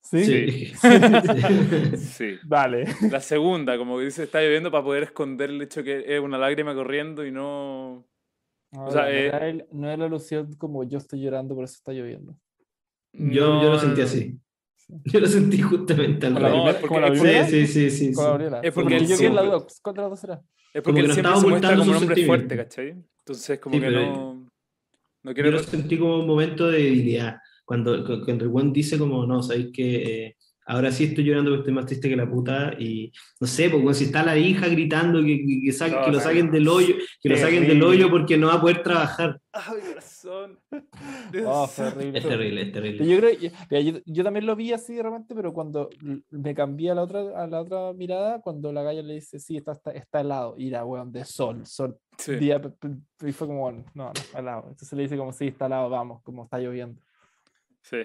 [0.04, 0.24] ¿Sí?
[0.24, 0.72] Sí.
[0.82, 1.96] Sí.
[1.96, 2.38] sí.
[2.46, 2.84] Dale.
[3.10, 6.36] La segunda, como que dice, está lloviendo para poder esconder el hecho que es una
[6.38, 8.06] lágrima corriendo y no...
[8.72, 11.54] No, O sea, no eh, era el- no es la alusión como yo estoy llorando,
[11.54, 12.36] por eso está lloviendo.
[13.12, 14.38] Yo, yo lo sentí no, así.
[15.04, 16.82] Yo lo sentí justamente al revés.
[16.82, 18.12] No, Sí, sí, sí.
[18.62, 20.42] Es porque yo él vi en la siempre- duda, ¿cuál de las dos será?
[20.74, 22.56] Es porque que él no siempre se muestra como un hombre fuerte.
[22.56, 22.88] ¿cachai?
[23.20, 24.34] Entonces como Sí, que no...
[25.22, 25.50] No Yo quiero...
[25.52, 27.38] lo sentí como un momento de debilidad.
[27.64, 30.36] Cuando, cu- cuando el Juan dice como, no, sabéis que eh,
[30.66, 33.10] ahora sí estoy llorando porque estoy más triste que la puta y
[33.40, 36.20] no sé, porque si está la hija gritando que, que, que sa- No, que lo
[36.20, 37.86] saquen del hoyo, que lo saquen del Terrible.
[37.86, 39.40] hoyo porque no va a poder trabajar.
[39.52, 40.58] ¡Ay, corazón!
[41.46, 42.18] Oh, fue horrible.
[42.18, 43.06] Es terrible, es terrible.
[43.06, 43.30] Yo creo,
[43.70, 45.88] mira, yo, yo también lo vi así de repente, pero cuando
[46.30, 49.56] me cambié a la otra, a la otra mirada, cuando la galla le dice, sí,
[49.56, 52.36] está, está, está helado, y era, weón, de sol, sol, Sí.
[52.36, 52.60] día,
[53.26, 54.62] y fue como, no, no, está helado.
[54.68, 57.00] Entonces le dice como, sí, está helado, vamos, como está lloviendo.
[57.84, 58.02] Sí.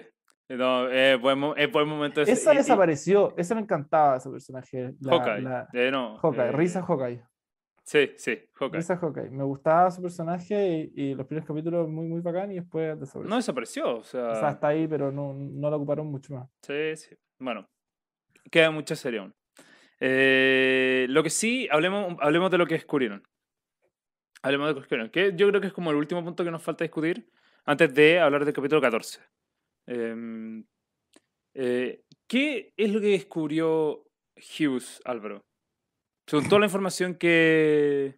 [0.48, 2.20] No, es buen, es buen momento.
[2.22, 2.32] ese.
[2.32, 4.94] Esa Y- y- desapareció, esa me encantaba, ese personaje.
[5.00, 5.40] La, Hawkeye.
[5.42, 7.22] la- eh, no, Hawkeye, eh, Risa Hawkeye.
[7.84, 8.78] Sí, sí, Hawkeye.
[8.78, 9.30] Risa Hawkeye.
[9.30, 13.28] Me gustaba su personaje y, y los primeros capítulos muy, muy bacán y después desapareció.
[13.30, 14.28] No desapareció, o sea...
[14.28, 16.48] o sea, está ahí, pero no, no lo ocuparon mucho más.
[16.62, 17.16] Sí, sí.
[17.38, 17.68] Bueno,
[18.50, 19.34] queda mucha serie aún.
[20.00, 23.22] Eh, lo que sí, hablemos, hablemos de lo que descubrieron.
[24.42, 25.10] Hablemos de lo que descubrieron.
[25.10, 27.28] Que yo creo que es como el último punto que nos falta discutir
[27.66, 29.20] antes de hablar del capítulo 14.
[29.90, 30.64] Em,
[31.54, 34.04] eh, ¿Qué es lo que descubrió
[34.36, 35.42] Hughes, Álvaro?
[36.28, 38.16] Según toda la información que...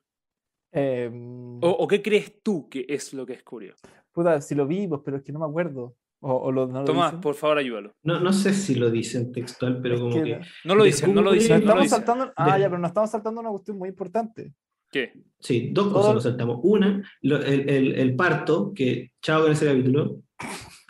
[0.70, 3.74] Em, O, o qué crees tú que es lo que descubrió?
[4.12, 5.96] Puta, si lo vimos, pero es que no me acuerdo.
[6.20, 7.94] O, o lo, no lo Tomás, por favor, ayúdalo.
[8.04, 10.40] No, no sé si lo dicen textual, pero Es como que que...
[10.64, 11.60] No lo dicen, no lo dicen.
[11.60, 11.96] Nos no lo estamos dicen.
[12.06, 12.32] saltando.
[12.36, 14.52] Ah, ya, pero nos estamos saltando una cuestión muy importante.
[14.90, 15.14] ¿Qué?
[15.40, 16.60] Sí, dos cosas nos saltamos.
[16.62, 20.20] Una, lo- el, el, el parto, que chao con ese capítulo.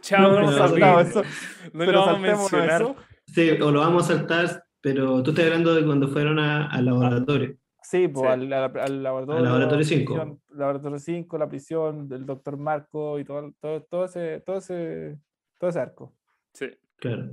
[0.03, 1.01] Chao, no no, saltado no.
[1.01, 1.23] eso.
[1.23, 2.83] No pero lo vamos a mencionar.
[2.83, 2.97] eso.
[3.27, 6.85] Sí, o lo vamos a saltar, pero tú estás hablando de cuando fueron a- al
[6.85, 7.57] laboratorio.
[7.83, 8.33] Sí, pues Sí.
[8.33, 9.39] Al, al- al laboratorio.
[9.39, 10.15] Al laboratorio la cinco.
[10.15, 15.19] prisión- Laboratorio 5, la prisión del doctor Marco y todo, todo, todo, ese, todo, ese,
[15.59, 16.13] todo ese arco.
[16.53, 16.67] Sí.
[16.97, 17.31] Claro.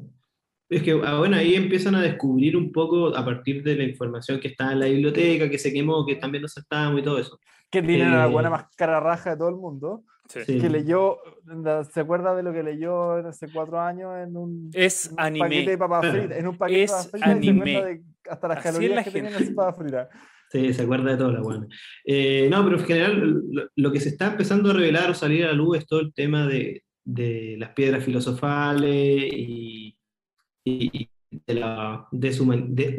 [0.70, 4.40] Es que, ah, bueno, ahí empiezan a descubrir un poco a partir de la información
[4.40, 7.40] que está en la biblioteca, que se quemó, que también nos saltábamos y todo eso.
[7.72, 10.04] Que tiene la Eh, buena más cara raja de todo el mundo.
[10.30, 10.60] Sí.
[10.60, 11.18] Que leyó,
[11.92, 15.46] ¿se acuerda de lo que leyó hace cuatro años en un, Es en un anime.
[15.46, 16.38] paquete de papas fritas?
[16.38, 19.30] En un paquete Es de papas fritas de hasta las Así calorías la que gente.
[19.30, 20.08] esas papas fritas.
[20.52, 21.68] Sí, se acuerda de todo la buena.
[22.06, 23.20] Eh, no, pero en general
[23.52, 26.00] lo, lo que se está empezando a revelar o salir a la luz es todo
[26.00, 29.96] el tema de, de las piedras filosofales y
[31.32, 32.96] de la deshuman, de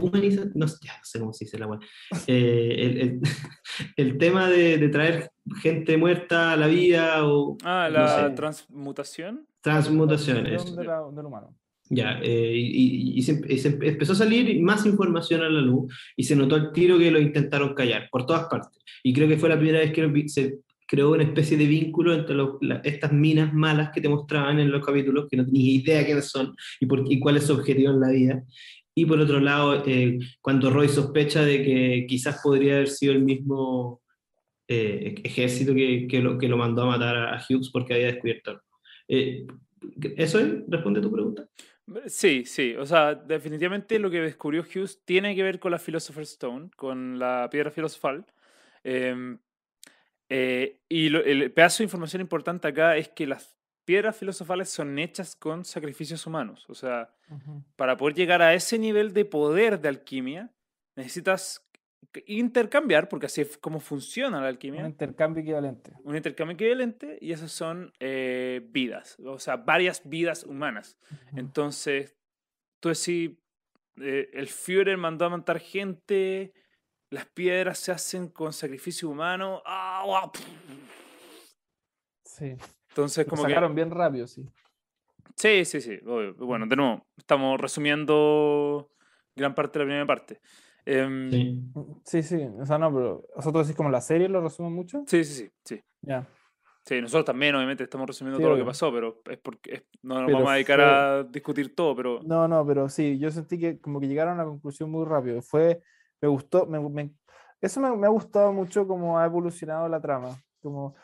[0.55, 1.85] no, sé- ya no sé cómo se dice la buena.
[2.26, 3.20] Eh, el, el-
[3.97, 8.35] el tema de, de traer gente muerta a la vida o Ah, No la sé.
[8.35, 9.47] transmutación.
[9.62, 10.76] transmutaciones.
[10.76, 11.57] De la- del humano.
[11.93, 15.61] Ya, eh, y, y- y se, y se empezó a salir más información a la
[15.61, 18.81] luz y se notó al tiro que lo intentaron callar por todas partes.
[19.03, 20.59] Y creo que fue la primera vez que se
[20.91, 22.36] creó una especie de vínculo entre
[22.82, 26.57] estas minas malas que te mostraban en los capítulos, que no tenías idea quiénes son
[26.80, 28.43] y, por, y cuál es su objetivo en la vida.
[28.93, 33.22] Y por otro lado, eh, cuando Roy sospecha de que quizás podría haber sido el
[33.22, 34.03] mismo
[34.66, 38.09] eh, ejército que, que, lo, que lo mandó a matar a, a Hughes porque había
[38.09, 38.61] descubierto.
[39.07, 39.47] Eh,
[40.16, 40.49] ¿Eso es?
[40.66, 41.49] ¿Responde tu pregunta?
[42.07, 42.74] Sí, sí.
[42.74, 47.16] O sea, definitivamente lo que descubrió Hughes tiene que ver con la Philosopher's Stone, con
[47.16, 48.26] la piedra filosofal.
[48.82, 49.38] Em,
[50.31, 55.35] eh, y el pedazo de información importante acá es que las piedras filosofales son hechas
[55.35, 56.64] con sacrificios humanos.
[56.68, 57.12] O sea,
[57.74, 60.53] para poder llegar a ese nivel de poder de alquimia,
[60.95, 61.68] necesitas
[62.26, 64.83] intercambiar, porque así es como funciona la alquimia.
[64.83, 65.93] Un intercambio equivalente.
[66.05, 70.97] Un intercambio equivalente y esas son eh, vidas, o sea, varias vidas humanas.
[71.35, 72.16] Entonces,
[72.78, 73.33] tú decís,
[74.01, 76.53] eh, el Führer mandó a matar gente,
[77.11, 79.63] las piedras se hacen con sacrificio humano.
[79.67, 80.31] ¡Ah,
[82.25, 82.55] Sí.
[82.91, 84.49] Entonces, como sacaron bien rápido, sí.
[85.37, 85.99] Sí, sí, sí.
[86.39, 88.91] Bueno, de nuevo, estamos resumiendo
[89.35, 90.41] gran parte de la primera parte.
[90.87, 91.31] Em,
[92.05, 92.23] sí.
[92.23, 95.03] sí, O sea, no, pero ¿vosotros decís como la serie lo resume mucho?
[95.07, 95.51] Sí, sí, sí.
[95.65, 96.27] Sí, ya.
[96.85, 100.33] sí nosotros también, obviamente, estamos resumiendo todo lo que pasó, pero es porque no nos
[100.33, 102.21] vamos a dedicar a discutir todo, pero.
[102.25, 105.43] No, no, pero sí, yo sentí que como que llegaron a una conclusión muy rápido.
[105.43, 105.83] Fue.
[106.21, 106.66] Me gustó.
[106.66, 107.14] Me,
[107.61, 110.37] eso me, ha gustado mucho como ha evolucionado la trama.
[110.62, 110.95] Como.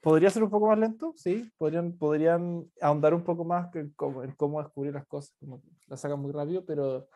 [0.00, 1.12] ¿Podría ser un poco más lento?
[1.16, 5.96] Sí, podrían, podrían ahondar un poco más en cómo, cómo descubrir las cosas, como la
[5.98, 7.06] sacan muy rápido, pero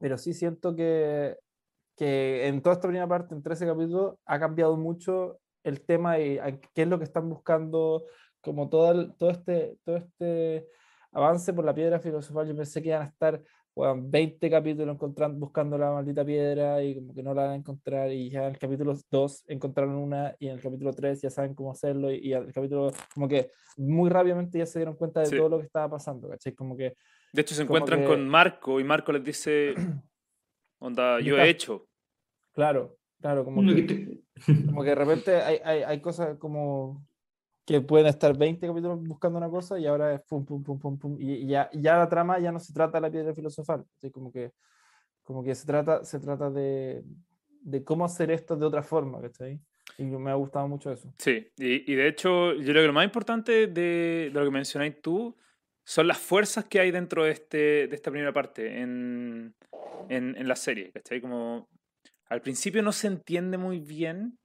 [0.00, 1.36] pero sí siento que,
[1.96, 6.38] que en toda esta primera parte, en 13 capítulos, ha cambiado mucho el tema y
[6.74, 8.04] qué es lo que están buscando,
[8.40, 10.68] como todo, todo, este, todo este
[11.12, 12.46] avance por la piedra filosofal.
[12.46, 13.42] Yo pensé que iban a estar
[13.78, 17.54] bueno, 20 capítulos encontrando, buscando la maldita piedra y como que no la van a
[17.54, 21.30] encontrar y ya en el capítulo 2 encontraron una y en el capítulo 3 ya
[21.30, 25.30] saben cómo hacerlo y, el capítulo como que muy rápidamente ya se dieron cuenta de
[25.30, 26.54] todo lo que estaba pasando, ¿cachai?
[26.54, 26.96] Como que
[27.32, 29.74] de hecho, se encuentran con Marco y Marco les dice,
[30.80, 31.86] onda, yo he hecho.
[32.54, 34.22] Claro, claro, como que,
[34.66, 37.06] como que de repente hay, hay, hay, cosas como
[37.68, 40.98] que pueden estar 20 capítulos buscando una cosa y ahora es pum, pum, pum, pum,
[40.98, 41.16] pum.
[41.20, 44.32] Y, ya, ya la trama ya no se trata de la piedra filosofal, así como
[44.32, 44.52] que,
[45.22, 47.04] como que se trata, se trata de,
[47.60, 49.60] de cómo hacer esto de otra forma, ¿cachai?
[49.98, 51.12] Y me ha gustado mucho eso.
[51.18, 54.50] Sí, y, y de hecho, yo creo que lo más importante de, de lo que
[54.50, 55.36] mencionáis tú
[55.84, 59.54] son las fuerzas que hay dentro de, este, de esta primera parte en,
[60.08, 60.90] en, en la serie.
[60.90, 61.20] ¿cachai?
[61.20, 61.68] Como
[62.30, 64.38] al principio no se entiende muy bien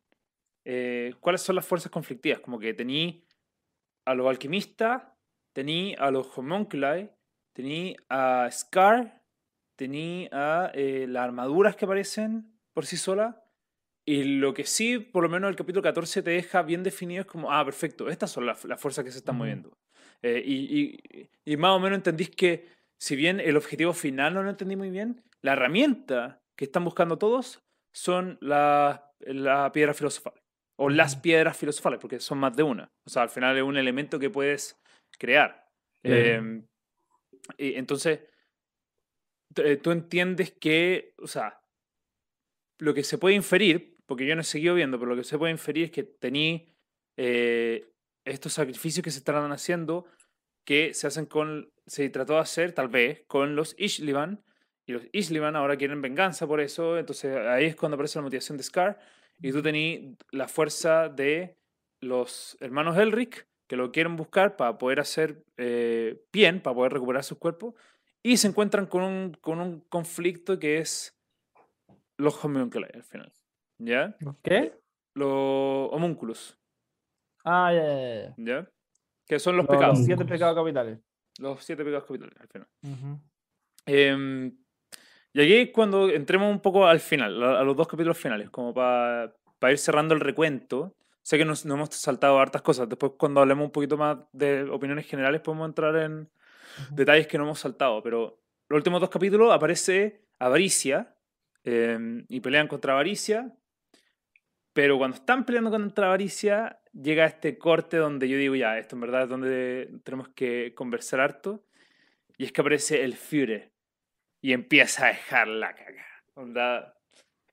[0.65, 2.39] eh, cuáles son las fuerzas conflictivas.
[2.39, 3.25] Como que tení
[4.05, 5.03] a los alquimistas,
[5.53, 7.09] tení a los homunculi,
[7.53, 9.21] tení a Scar,
[9.75, 13.35] tení a eh, las armaduras que aparecen por sí solas.
[14.05, 17.27] Y lo que sí, por lo menos el capítulo 14 te deja bien definido es
[17.27, 19.77] como, ah, perfecto, estas son las, las fuerzas que se están moviendo.
[20.21, 24.49] Eh, y, y, más o menos entendís que, si bien el objetivo final no lo
[24.49, 30.42] entendí muy bien, la herramienta que están buscando todos son la, la piedra filosofal.
[30.75, 32.91] O las piedras filosofales, porque son más de una.
[33.05, 34.81] O sea, al final es un elemento que puedes
[35.17, 35.69] crear.
[36.03, 36.65] Em,
[37.57, 38.21] y entonces,
[39.57, 41.61] eh, tú entiendes que, o sea,
[42.79, 45.37] lo que se puede inferir, porque yo no he seguido viendo, pero lo que se
[45.37, 46.73] puede inferir es que tení
[47.17, 47.93] eh,
[48.25, 50.05] estos sacrificios que se están haciendo,
[50.65, 54.43] que se hacen con, se trató de hacer tal vez con los Ishlivan,
[54.85, 58.57] y los Ishlivan ahora quieren venganza por eso, entonces ahí es cuando aparece la motivación
[58.57, 58.99] de Scar,
[59.43, 61.57] y tú tenés la fuerza de
[62.01, 67.25] los hermanos Elric, que lo quieren buscar para poder hacer eh, bien, para poder recuperar
[67.25, 67.75] su cuerpo,
[68.23, 71.19] y se encuentran con un, con un conflicto que es
[72.17, 73.33] los homunculus al final.
[73.79, 74.15] ¿Ya?
[74.43, 74.79] ¿Qué?
[75.13, 76.57] Los homúnculos.
[77.43, 78.71] Ah, ya, ya, ya.
[79.27, 79.97] Que son los, pecados.
[79.97, 80.99] Los siete pecados capitales.
[81.39, 82.67] Los siete pecados capitales, al final.
[83.85, 84.57] Em,
[85.33, 89.33] y aquí cuando entremos un poco al final, a los dos capítulos finales, como para
[89.71, 90.95] ir cerrando el recuento.
[91.23, 92.87] Sé que nos, hemos saltado hartas cosas.
[92.87, 96.29] Después, cuando hablemos un poquito más de opiniones generales, podemos entrar en
[96.91, 98.03] detalles que no hemos saltado.
[98.03, 101.15] Pero los últimos dos capítulos aparece Avaricia
[101.63, 103.55] em, y pelean contra Avaricia.
[104.73, 109.01] Pero cuando están peleando contra Avaricia, llega este corte donde yo digo, ya, esto en
[109.01, 111.65] verdad es donde tenemos que conversar harto.
[112.37, 113.72] Y es que aparece el Führer
[114.43, 116.93] y empieza a dejar la caga.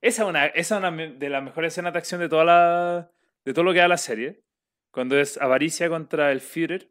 [0.03, 3.11] Esa es una, esa una de las mejores escenas de acción de, toda la,
[3.45, 4.43] de todo lo que da la serie.
[4.93, 6.89] Cuando es avaricia contra el Führer.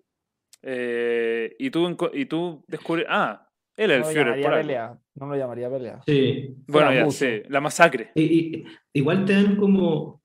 [0.61, 4.41] Eh, y, tú, y tú descubres, ah, él es el Führer.
[4.41, 4.97] Por pelea.
[5.15, 6.01] No lo llamaría pelea.
[6.05, 6.55] Sí.
[6.67, 8.11] Bueno, ya, sí, la masacre.
[8.15, 10.23] y, igual te dan como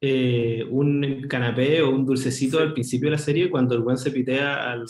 [0.00, 4.10] eh, un canapé o un dulcecito al principio de la serie cuando el buen se
[4.10, 4.86] pitea al,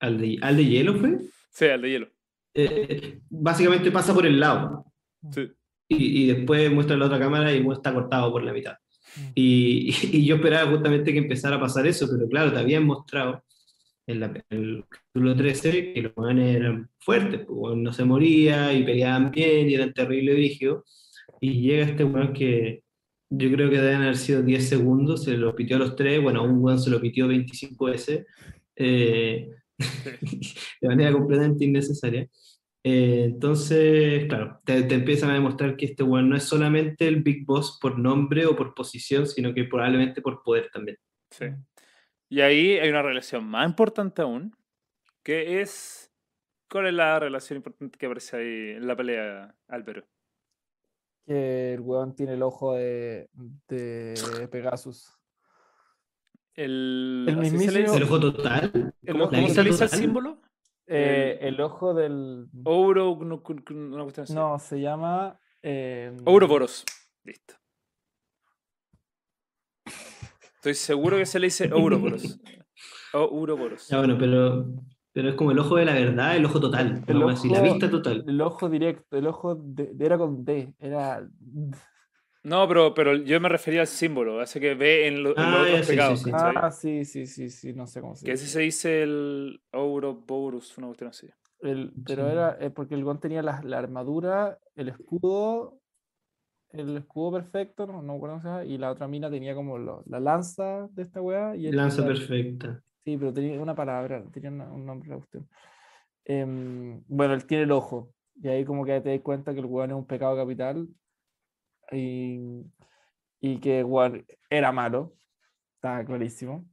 [0.00, 1.18] al, de, al de hielo, ¿fue?
[1.50, 2.13] Sí, al de hielo.
[2.54, 4.86] Eh, básicamente pasa por el lado.
[5.32, 5.50] Sí.
[5.88, 8.74] Y, y, después muestra la otra cámara y está cortado por la mitad.
[9.16, 9.30] Mm.
[9.34, 13.44] Y, y, yo esperaba justamente que empezara a pasar eso, pero claro, te habían mostrado
[14.06, 18.72] en, la, en el capítulo 13 que los hueones eran fuertes, pues, no se moría
[18.72, 20.84] y peleaban bien y eran terrible brígidos.
[21.40, 22.82] Y llega este weón que
[23.30, 26.40] yo creo que deben haber sido 10 segundos, se lo pitió a los tres, bueno,
[26.40, 28.26] a un weón se lo pitió 25 veces,
[28.76, 29.50] eh,
[30.80, 32.28] de manera completamente innecesaria.
[32.86, 37.22] Eh, entonces, claro, te, te empiezan a demostrar que este weón no es solamente el
[37.22, 40.98] Big Boss por nombre o por posición, sino que probablemente por poder también.
[41.30, 41.46] Sí.
[42.28, 44.54] Y ahí hay una relación más importante aún,
[45.22, 46.12] que es...
[46.70, 50.04] ¿Cuál es la relación importante que aparece ahí en la pelea, Álvaro?
[51.24, 53.30] Que el weón tiene el ojo de,
[53.68, 55.16] de Pegasus.
[56.54, 57.96] El, El ¿así se le mismísimo-?
[57.96, 58.92] ¿El ojo total?
[59.06, 60.42] ¿Cómo, ¿La cómo vista se le dice el símbolo?
[60.86, 62.46] Eh, el ojo del.
[62.64, 63.42] Ouro, no,
[64.22, 64.34] así.
[64.34, 65.38] No, se llama.
[65.62, 66.84] eh, Ouroboros.
[67.24, 67.54] Listo.
[70.56, 72.38] Estoy seguro que se le dice Ouroboros.
[73.12, 73.88] Ouroboros.
[73.88, 74.66] Ya, bueno, pero,
[75.12, 77.64] pero es como el ojo de la verdad, el ojo total, El así, la ojo-
[77.72, 78.24] vista total.
[78.26, 81.26] El ojo directo, el ojo de- de- era con D, era.
[82.44, 85.50] No, pero, pero yo me refería al símbolo, ese que ve en, lo- en Ah,
[85.58, 86.18] los ya, otros sí, pecados.
[86.18, 86.30] sí, sí.
[86.30, 86.52] ¿cachai?
[86.56, 88.52] Ah, sí, sí, sí, sí, no sé cómo se Que ese dice.
[88.52, 91.26] se dice el Ouroboros, una cuestión así.
[91.60, 92.32] El- pero Sí.
[92.32, 95.80] era eh, porque el guan tenía la, la armadura, el escudo,
[96.72, 99.78] el escudo perfecto, no, no me acuerdo cómo se y la otra mina tenía como
[99.78, 101.56] lo- la lanza de esta weá.
[101.56, 102.82] Y el- Lanza la- perfecta.
[103.06, 105.48] Sí, pero tenía una palabra, tenía una- un nombre la cuestión.
[106.26, 108.12] Em, bueno, él tiene el ojo.
[108.36, 110.86] Y ahí como que te das cuenta que el weón es un pecado capital.
[111.92, 112.64] Y,
[113.40, 115.14] y que weón era malo.
[115.76, 116.64] Estaba clarísimo.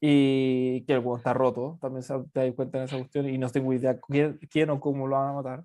[0.00, 1.78] Y que el weón está roto.
[1.80, 3.28] También se- te das cuenta en esa cuestión.
[3.28, 5.64] Y no tengo idea quién, quién o cómo lo van a matar.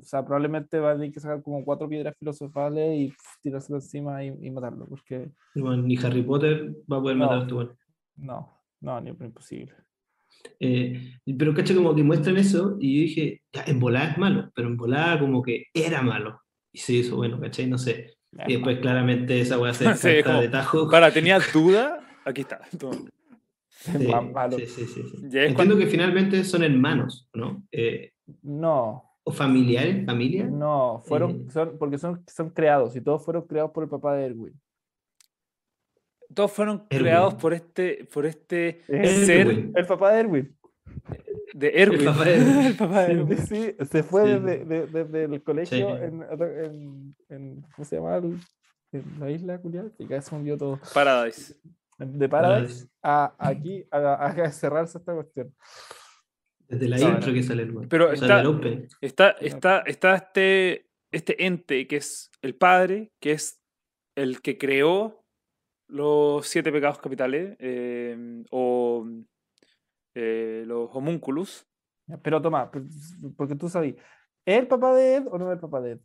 [0.00, 4.22] O sea, probablemente va a tener que sacar como cuatro piedras filosofales y tirárselo encima
[4.24, 4.86] y, y matarlo.
[4.86, 7.24] Porque bueno, ni Harry Potter va a poder No.
[7.24, 7.76] matar a este weón.
[8.16, 9.72] no, no, ni imposible.
[10.60, 14.50] Eh, pero cacho como que muestran eso y yo dije, ya, en volada es malo,
[14.54, 16.40] pero en volada como que era malo.
[16.72, 17.66] Y se hizo bueno, ¿cachai?
[17.66, 18.16] No sé.
[18.46, 20.88] Y después claramente esa weá se Sí, como- de tajo.
[20.90, 21.98] Para, ¿tenías duda?
[22.24, 22.60] Aquí está.
[23.80, 24.58] Sí, malo.
[24.58, 27.62] sí, sí, Entiendo cuando- que finalmente son hermanos, ¿no?
[27.70, 28.10] Eh,
[28.42, 30.46] No, o familiares, familia.
[30.46, 31.50] no, fueron, Eh.
[31.52, 34.60] son, porque son, son creados y todos fueron creados por el papá de Erwin.
[36.34, 37.04] Todos fueron Erwin.
[37.06, 39.26] creados por este, por este Erwin.
[39.26, 39.48] ser.
[39.76, 40.56] El papá de Erwin.
[41.58, 42.04] De Erwin.
[42.04, 42.58] papá de Erwin.
[42.66, 43.38] El papá de Sí, Erwin.
[43.78, 44.28] sí, se fue Sí.
[44.40, 46.02] desde, de- desde el colegio Sí.
[46.04, 48.16] en, en, en- ¿cómo se llama?
[48.16, 48.40] En
[49.20, 50.80] la isla, culiao, y acá se hundió todo.
[50.94, 51.54] Paradise.
[51.98, 55.52] De Paradise a aquí a, a cerrarse esta cuestión.
[56.68, 57.34] Desde la No, intro no.
[57.34, 57.88] que sale el weón.
[57.88, 58.42] Pero está-.
[59.00, 63.60] Está, está, está este, este ente que es el padre, que es
[64.14, 65.24] el que creó
[65.88, 69.06] los siete pecados capitales, eh, o
[70.20, 71.66] eh, los homúnculos.
[72.06, 72.84] Ya, Pero toma, pues,
[73.36, 73.94] porque tú sabes,
[74.44, 75.98] ¿es el papá de Ed o no es el papá de Ed?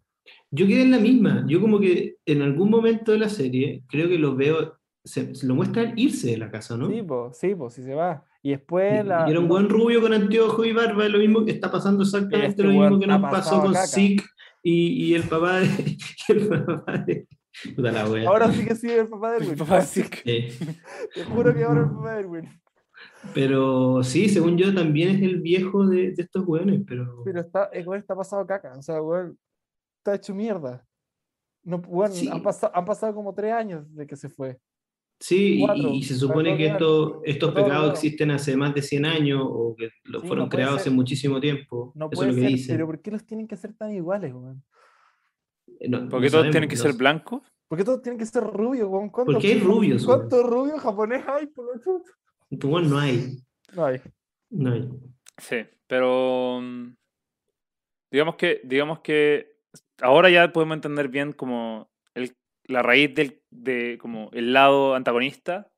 [0.51, 1.43] Yo quedé en la misma.
[1.47, 5.47] Yo como que en algún momento de la serie, creo que lo veo, se, se
[5.47, 6.89] lo muestran irse de la casa, ¿no?
[6.89, 8.23] Sí, pues, sí, pues, si se va.
[8.41, 9.25] Y después la.
[9.27, 12.49] y era un buen rubio con anteojos y barba, lo mismo que está pasando exactamente
[12.49, 13.87] Este lo mismo que nos pasó con caca.
[13.87, 14.23] Zeke
[14.61, 15.67] y, y el papá de...
[16.27, 17.27] y el papá de
[17.75, 18.27] puta la wea.
[18.27, 19.57] Ahora sí que sí es el papá de El Erwin.
[19.59, 20.21] papá de Zeke.
[20.25, 20.53] Eh,
[21.13, 22.62] Te juro que ahora es el papá de Erwin.
[23.33, 27.21] Pero sí, según yo también es el viejo de, de estos weones, pero...
[27.23, 28.73] Pero está, el weón está pasado caca.
[28.77, 29.37] O sea, weón,
[29.99, 30.85] está hecho mierda.
[31.63, 32.27] No, weón, Sí.
[32.29, 34.59] han, pasado, han pasado como tres años de que se fue.
[35.19, 39.05] Sí, y- Cuatro, y, se supone que esto- estos pecados existen hace más de 100
[39.05, 41.93] años o que lo Sí, fueron no creados hace muchísimo tiempo.
[41.95, 42.75] No Eso puede es lo que ser, dicen.
[42.75, 44.61] pero ¿por qué los tienen que ser tan iguales, weón?
[45.79, 47.41] Eh, no- Porque no todos tienen que ser blancos.
[47.69, 49.09] ¿Por qué todos tienen que ser rubios, weón?
[49.09, 50.05] ¿Cuántos Porque hay rubios.
[50.05, 52.11] ¿Cuántos rubios japoneses hay, por lo chuto?
[52.59, 53.37] Tu weón no hay.
[53.73, 54.01] No hay.
[54.49, 54.89] No hay.
[55.37, 56.95] Sí, pero mm,
[58.11, 59.57] digamos que, digamos que
[60.01, 62.35] ahora ya podemos entender bien como el,
[62.65, 65.71] la raíz del de como el lado antagonista.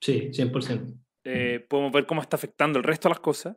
[0.00, 1.00] Sí, 100%.
[1.24, 3.56] eh, podemos ver cómo está afectando el resto de las cosas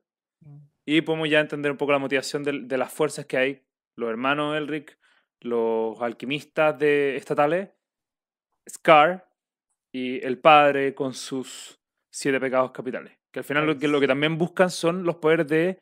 [0.86, 3.66] y podemos ya entender un poco la motivación de, las fuerzas que hay,
[3.96, 5.00] los hermanos Elric,
[5.42, 7.70] los alquimistas de estatales,
[8.70, 9.28] Scar
[9.92, 11.80] y el padre con sus
[12.18, 13.18] siete pecados capitales.
[13.32, 15.80] Que al final lo que, lo que también buscan son los poderes de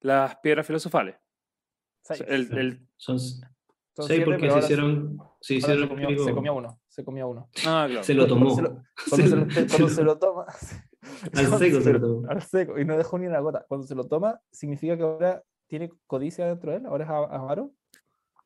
[0.00, 1.16] las piedras filosofales.
[1.16, 2.28] O sea, Seis.
[2.30, 6.54] el- el- Son Son seis porque se ahora se- hicieron, se hicieron comió, se comió
[6.54, 6.80] uno.
[6.88, 7.48] Se comió uno.
[7.66, 8.02] ah, claro.
[8.04, 8.54] se lo tomó.
[8.54, 10.46] se lo- Cuando se lo, cuando se lo toma.
[11.34, 12.28] Al seco se lo tomó.
[12.30, 12.78] Al seco.
[12.78, 13.64] Y no dejó ni una gota.
[13.68, 16.86] Cuando se lo toma, significa que ahora tiene codicia dentro de él.
[16.86, 17.72] Ahora es avaro.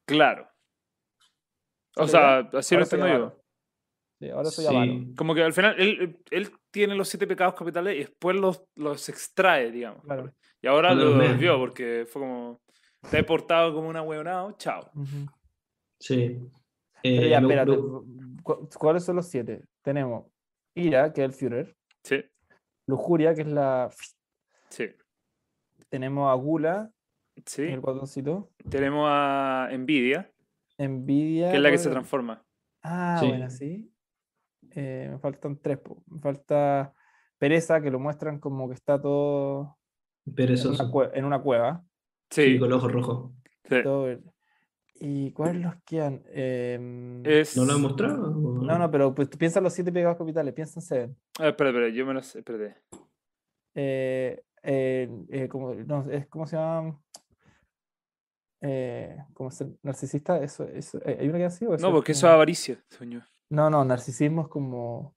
[0.07, 0.49] Claro.
[1.97, 3.43] O ¿Sale sea, así lo entiendo yo.
[4.19, 4.71] Sí, ahora soy Sí.
[4.75, 4.93] avaro.
[5.17, 9.09] Como que al final él, él tiene los siete pecados capitales y después los, los
[9.09, 10.03] extrae, digamos.
[10.05, 10.33] Claro.
[10.63, 12.61] Y ahora lo devolvió porque fue como.
[13.11, 14.91] Te he portado como una huevonao, chao.
[16.01, 16.39] Sí.
[17.03, 17.71] Pero Eh, ya, espérate.
[17.77, 19.63] me- ¿cu- ¿Cuáles son los siete?
[19.83, 20.27] Tenemos
[20.75, 21.77] ira, que es el Führer.
[22.03, 22.25] Sí,
[22.87, 23.91] Lujuria, que es la.
[24.71, 24.87] sí.
[25.89, 26.91] Tenemos a Gula,
[27.45, 27.63] Sí.
[27.63, 28.51] el guatoncito.
[28.69, 30.33] Tenemos a Envidia,
[30.79, 31.51] Envidia.
[31.51, 32.43] que es la que ¿cuál se transforma.
[32.83, 33.29] Ah, Sí.
[33.29, 33.93] bueno, sí.
[34.77, 35.79] Eh, me faltan tres.
[35.79, 36.03] po.
[36.07, 36.93] Me falta
[37.39, 39.79] Pereza, que lo muestran como que está todo
[40.27, 41.85] en una, en cueva.
[42.31, 42.59] Sí, Sí.
[42.59, 43.33] con los ojos rojos.
[43.69, 43.83] sí.
[43.83, 44.33] todo verde.
[44.99, 46.23] ¿Y cuáles los quedan?
[46.31, 47.55] Em, Es...
[47.57, 48.31] ¿No lo han mostrado?
[48.31, 51.17] No, no, pero pues, tú piensa en los siete pecados capitales, piensa en Seven.
[51.39, 52.39] Ah, espera, espera, yo me lo sé.
[52.39, 52.77] Espérate.
[53.75, 56.99] Eh, eh, eh, como, no, es, ¿Cómo se llama?
[58.63, 60.39] Eh, ¿Cómo ser narcisista?
[60.43, 61.67] Eso, eso, eh, ¿Hay una que así?
[61.67, 63.23] o No, porque eso es avaricia, sueño.
[63.51, 65.15] No, no, narcisismo es como.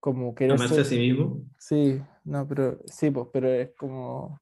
[0.00, 1.42] Como querer Amarse a sí mismo.
[1.58, 2.78] Sí, no, pero.
[2.86, 4.38] Sí, pues, pero es como.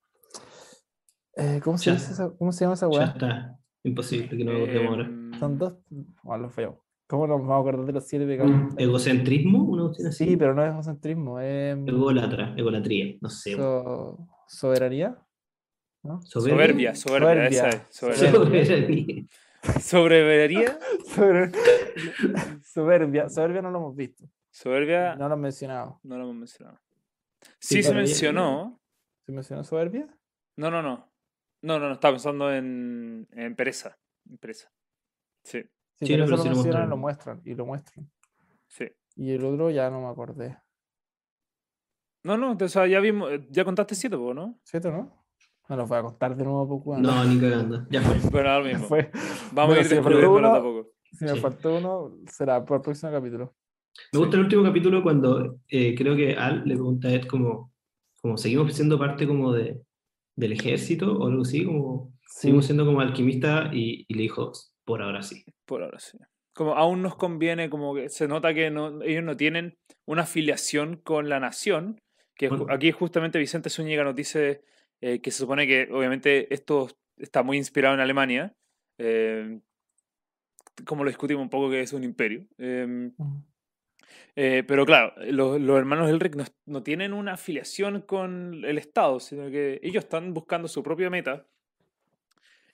[1.36, 1.92] eh, ¿cómo, se Ya.
[1.94, 3.04] dice esa- ¿Cómo se llama esa Ya weá?
[3.06, 3.58] está.
[3.84, 5.04] Imposible que no lo acordemos ahora.
[5.06, 5.76] Em, Son dos.
[6.24, 6.80] Oh, lo feo.
[7.06, 8.52] ¿Cómo nos vamos a acordar de los siete pecados?
[8.78, 9.62] ¿Egocentrismo?
[9.64, 10.10] ¿Una así?
[10.26, 13.54] Sí, pero no es egocentrismo, es Ególatra, egolatría, no sé.
[13.54, 15.18] so- soberanía.
[16.02, 16.20] ¿no?
[16.22, 17.82] Soberbia, soberbia, esa es.
[17.90, 18.32] Soberbia.
[18.32, 19.26] Soberbia.
[19.80, 20.78] Soberanía.
[22.74, 26.00] Soberbia, soberbia no lo hemos visto, Soberbia, no lo han mencionado.
[26.02, 26.80] no lo hemos mencionado.
[27.60, 28.80] Sí, Sí, se mencionó.
[29.24, 30.08] ¿Se mencionó soberbia?
[30.56, 31.08] No, no, no.
[31.62, 33.96] No, no, no, estaba pensando en, en pereza.
[34.28, 34.70] En pereza.
[35.44, 35.62] Sí,
[35.98, 37.00] Sí, Sí, pero eso lo sí lo mencionan, lo mostraron.
[37.00, 38.10] muestran y lo muestran.
[38.66, 38.88] sí.
[39.16, 40.58] Y el otro ya no me acordé.
[42.24, 44.58] No, no, o sea, ya vimos, ya contaste siete, ¿no?
[44.64, 45.24] ¿Cierto, no?
[45.68, 46.98] No los voy a contar de nuevo, poco.
[46.98, 47.86] No, ni cagando.
[47.90, 48.18] Ya fue.
[48.30, 48.86] Bueno, ahora mismo.
[48.88, 49.10] Fue.
[49.52, 50.93] Vamos Bueno, a ir faltó descubriéndolo uno- tampoco.
[51.18, 51.40] Si me Sí.
[51.40, 53.54] faltó uno, será por el próximo capítulo.
[54.12, 57.72] Me gusta el último capítulo cuando eh, creo que Al le pregunta a Ed como,
[58.20, 59.80] como seguimos siendo parte como de,
[60.36, 64.52] del ejército o algo así, como Sí, seguimos siendo como alquimista y, y le dijo,
[64.84, 65.44] por ahora sí.
[65.66, 66.18] Por ahora sí.
[66.52, 70.96] Como aún nos conviene, como que se nota que no, ellos no tienen una afiliación
[70.96, 72.00] con la nación,
[72.34, 72.66] que Bueno.
[72.70, 74.62] aquí justamente Vicente Zúñiga nos dice
[75.00, 78.52] eh, que se supone que obviamente esto está muy inspirado en Alemania,
[78.98, 79.60] eh,
[80.84, 82.46] como lo discutimos un poco que es un imperio.
[82.58, 83.10] eh,
[84.36, 89.20] eh, pero claro, los, los hermanos Elric no, no tienen una afiliación con el Estado,
[89.20, 91.46] sino que ellos están buscando su propia meta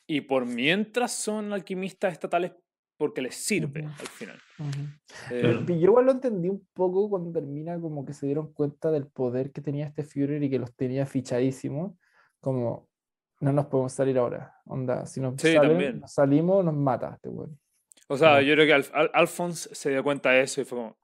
[0.07, 2.53] y por mientras son alquimistas estatales
[2.97, 3.91] porque les sirve Ujú.
[4.01, 4.39] al final.
[4.59, 4.71] Ujú.
[5.31, 5.61] Eh, Claro.
[5.69, 9.07] Y Yo igual lo entendí un poco cuando termina como que se dieron cuenta del
[9.07, 11.93] poder que tenía este Führer y que los tenía fichadísimos,
[12.41, 12.89] como
[13.41, 17.29] no nos podemos salir ahora, onda, si nos, Sí, salen, nos salimos nos mata este
[17.29, 17.59] weón.
[18.11, 20.79] O sea, yo creo que Alf- Al- Alphonse se dio cuenta de eso y fue
[20.79, 20.97] como,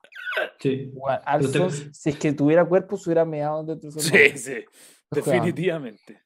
[0.58, 0.90] Sí.
[0.92, 0.92] Te-
[1.24, 4.54] Alphonse, si es que tuviera cuerpo, se hubiera meado dentro de su sí, sí,
[5.10, 6.22] definitivamente.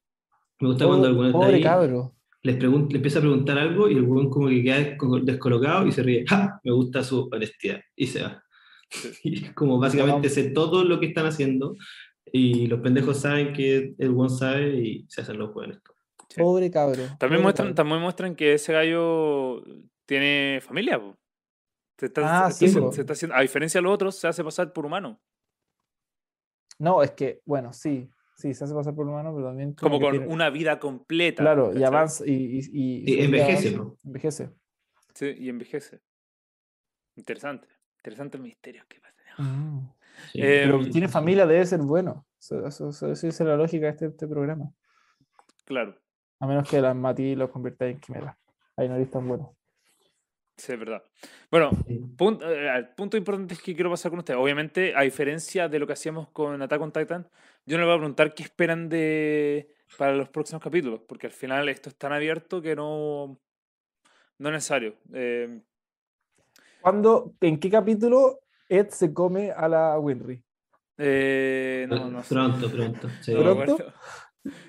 [0.58, 2.14] Me gusta cuando alguno está Pobre ahí, cabro.
[2.42, 2.66] les le
[2.96, 6.24] empieza a preguntar algo y el weón como que queda desco- descolocado y se ríe.
[6.28, 6.60] ¡Ja!
[6.64, 7.80] Me gusta su honestidad.
[7.96, 8.42] Y se va.
[9.22, 11.76] Y es como básicamente sé todo lo que están haciendo
[12.32, 15.78] y los pendejos saben que el weón sabe y se hacen los buenos.
[16.30, 16.40] Sí.
[16.40, 16.94] Pobre cabro.
[16.96, 17.74] También pobre muestran, cabro.
[17.74, 19.62] también muestran que ese gallo
[20.06, 20.98] tiene familia.
[21.00, 21.16] po.
[21.98, 22.92] Se está, Ah, se- sí, se- po.
[22.92, 25.20] se está haciendo, a diferencia de los otros, se hace pasar por humano.
[26.78, 30.12] No, es que, bueno, sí, sí, se hace pasar por humano, pero también Como con
[30.12, 31.42] tiene- una vida completa.
[31.42, 33.98] Claro, y avanza y, y, y- envejece, avanza, po.
[34.04, 34.50] Envejece.
[35.14, 36.00] Sí, y envejece.
[37.16, 37.68] Interesante.
[37.98, 39.10] Interesante el misterio que pasa.
[40.32, 40.40] Sí.
[40.40, 42.26] Eh, Pero Em, tiene familia, debe ser bueno.
[42.38, 44.72] Eso, eso, eso- eso es la lógica de este, este programa.
[45.66, 45.96] Claro,
[46.40, 48.36] A menos que las Mati los convierta en quimera.
[48.76, 49.54] Ahí no eres tan bueno.
[50.56, 51.02] sí, es verdad.
[51.50, 51.70] Bueno,
[52.16, 54.40] punto, eh, el punto importante es que quiero pasar con ustedes.
[54.40, 57.28] Obviamente, a diferencia de lo que hacíamos con Attack on Titan,
[57.66, 61.32] yo no les voy a preguntar qué esperan de para los próximos capítulos, porque al
[61.32, 63.38] final esto es tan abierto que no,
[64.38, 64.94] no es necesario.
[65.12, 65.60] Eh,
[66.80, 70.42] ¿Cuándo, ¿En qué capítulo Ed se come a la Winry?
[70.96, 72.34] eh, no, no sé.
[72.34, 73.08] Pronto, pronto.
[73.20, 73.34] sí.
[73.34, 73.78] ¿Pronto?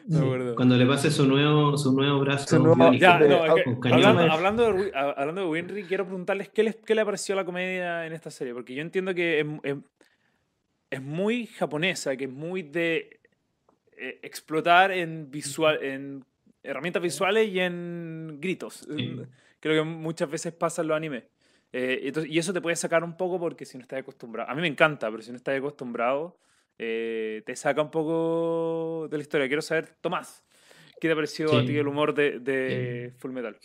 [0.05, 0.55] No.
[0.55, 2.45] Cuando le pase su nuevo, su nuevo brazo.
[2.57, 2.91] Su nuevo-.
[2.93, 6.93] Ya, no, es que hablando, hablando de, hablando de Winry, quiero preguntarles qué, les, qué
[6.93, 9.77] le pareció la comedia en esta serie, porque yo entiendo que es, es-
[10.89, 13.21] es muy japonesa, que es muy de
[13.95, 16.25] eh, explotar en, visual, en
[16.63, 18.85] herramientas visuales y en gritos.
[18.93, 19.21] Sí.
[19.61, 21.23] Creo que muchas veces pasa en los animes.
[21.71, 24.49] Eh, entonces- y eso te puede sacar un poco porque si no estás acostumbrado.
[24.49, 26.37] A mí me encanta, pero si no estás acostumbrado,
[26.83, 29.47] eh, te saca un poco de la historia.
[29.47, 30.43] Quiero saber, Tomás,
[30.99, 31.67] ¿qué te pareció a Sí.
[31.67, 33.55] ti el humor de, de Full Metal?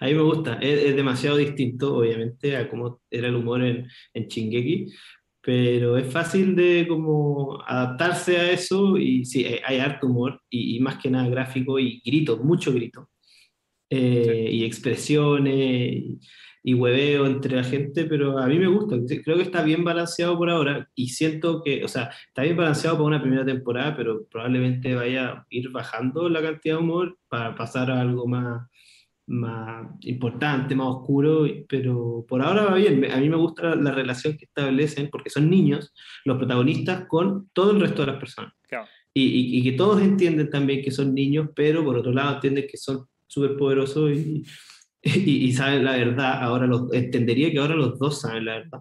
[0.00, 3.88] A mí me gusta, es, es demasiado distinto, obviamente, a cómo era el humor en,
[4.12, 4.92] en Shingeki,
[5.40, 10.80] pero es fácil de como adaptarse a eso y sí, hay, harto humor y, y
[10.80, 13.08] más que nada gráfico y grito, mucho grito.
[13.90, 16.18] Eh, y expresiones y,
[16.62, 20.36] y hueveo entre la gente, pero a mí me gusta, creo que está bien balanceado
[20.36, 24.24] por ahora y siento que, o sea, está bien balanceado para una primera temporada, pero
[24.30, 28.68] probablemente vaya a ir bajando la cantidad de humor para pasar a algo más,
[29.26, 33.10] más importante, más oscuro, pero por ahora va bien.
[33.10, 35.92] A mí me gusta la, la relación que establecen, porque son niños
[36.24, 38.52] los protagonistas con todo el resto de las personas.
[38.68, 38.86] Claro.
[39.14, 42.66] Y, y- y que todos entienden también que son niños, pero por otro lado entienden
[42.70, 44.44] que son súper poderosos y,
[45.02, 46.42] y, y saben la verdad.
[46.42, 48.80] Ahora los, entendería que ahora los dos saben la verdad.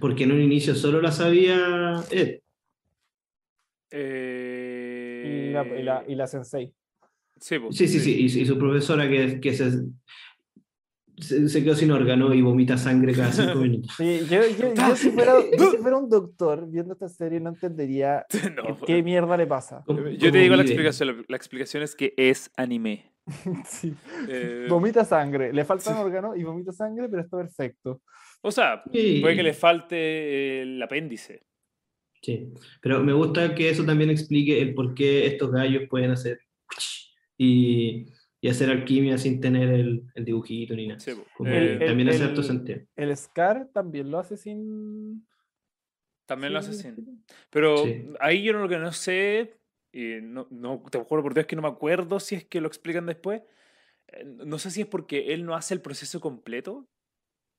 [0.00, 2.40] Porque en un inicio solo la sabía Ed.
[3.90, 6.72] Eh, Y la, y la, y la Sensei.
[7.40, 8.14] Sí, pues, Sí, sí, sí.
[8.20, 9.70] Y, y su profesora que, que se,
[11.18, 13.94] se, se quedó sin órgano y vomita sangre cada cinco minutos.
[13.96, 17.50] Sí, yo, yo- yo si, fuera, yo si fuera un doctor viendo esta serie no
[17.50, 18.26] entendería
[18.56, 19.82] No, qué mierda le pasa.
[19.86, 21.24] ¿Cómo- Yo te digo la explicación.
[21.28, 23.12] La explicación es que es anime.
[23.66, 23.92] Sí.
[24.28, 26.02] Eh, Vomita sangre, le falta un sí.
[26.02, 28.02] órgano y vomita sangre, pero está perfecto.
[28.42, 29.18] o sea, Sí.
[29.20, 31.42] puede que le falte el apéndice.
[32.22, 36.40] Sí, pero me gusta que eso también explique el por qué estos gallos pueden hacer
[37.36, 38.06] y,
[38.40, 41.00] y hacer alquimia sin tener el, el dibujito ni nada.
[41.00, 41.12] Sí.
[41.36, 42.80] Como también hace harto sentido.
[42.96, 45.26] El Scar también lo hace sin.
[46.26, 47.24] también lo hace sin.
[47.50, 48.06] Pero Sí.
[48.20, 49.55] ahí yo lo que no sé,
[49.96, 52.68] y no, no, te juro por Dios que no me acuerdo si es que lo
[52.68, 53.42] explican después.
[54.08, 56.86] eh, No sé si es porque él no hace el proceso completo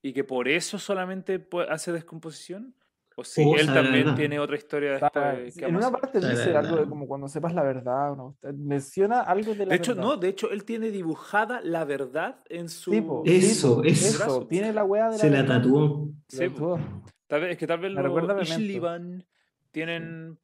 [0.04, 2.76] y que por eso solamente hace descomposición.
[3.20, 4.16] O si Oh, él sabe también verdad.
[4.16, 5.56] tiene otra historia después.
[5.58, 8.38] que en una parte Está dice algo de como cuando sepas la verdad, ¿no?
[8.54, 10.08] Menciona algo de la De hecho, verdad.
[10.08, 12.92] no, de hecho, él tiene dibujada la verdad en su.
[12.92, 14.18] Tipo, Eso, eso.
[14.20, 14.46] brazo.
[14.48, 16.12] Tiene la wea de la Se la tatuó.
[16.28, 16.80] Se Sí, tatuó.
[17.26, 18.50] Tal vez, es que tal vez los.
[18.50, 19.26] Ishliban
[19.72, 20.38] tienen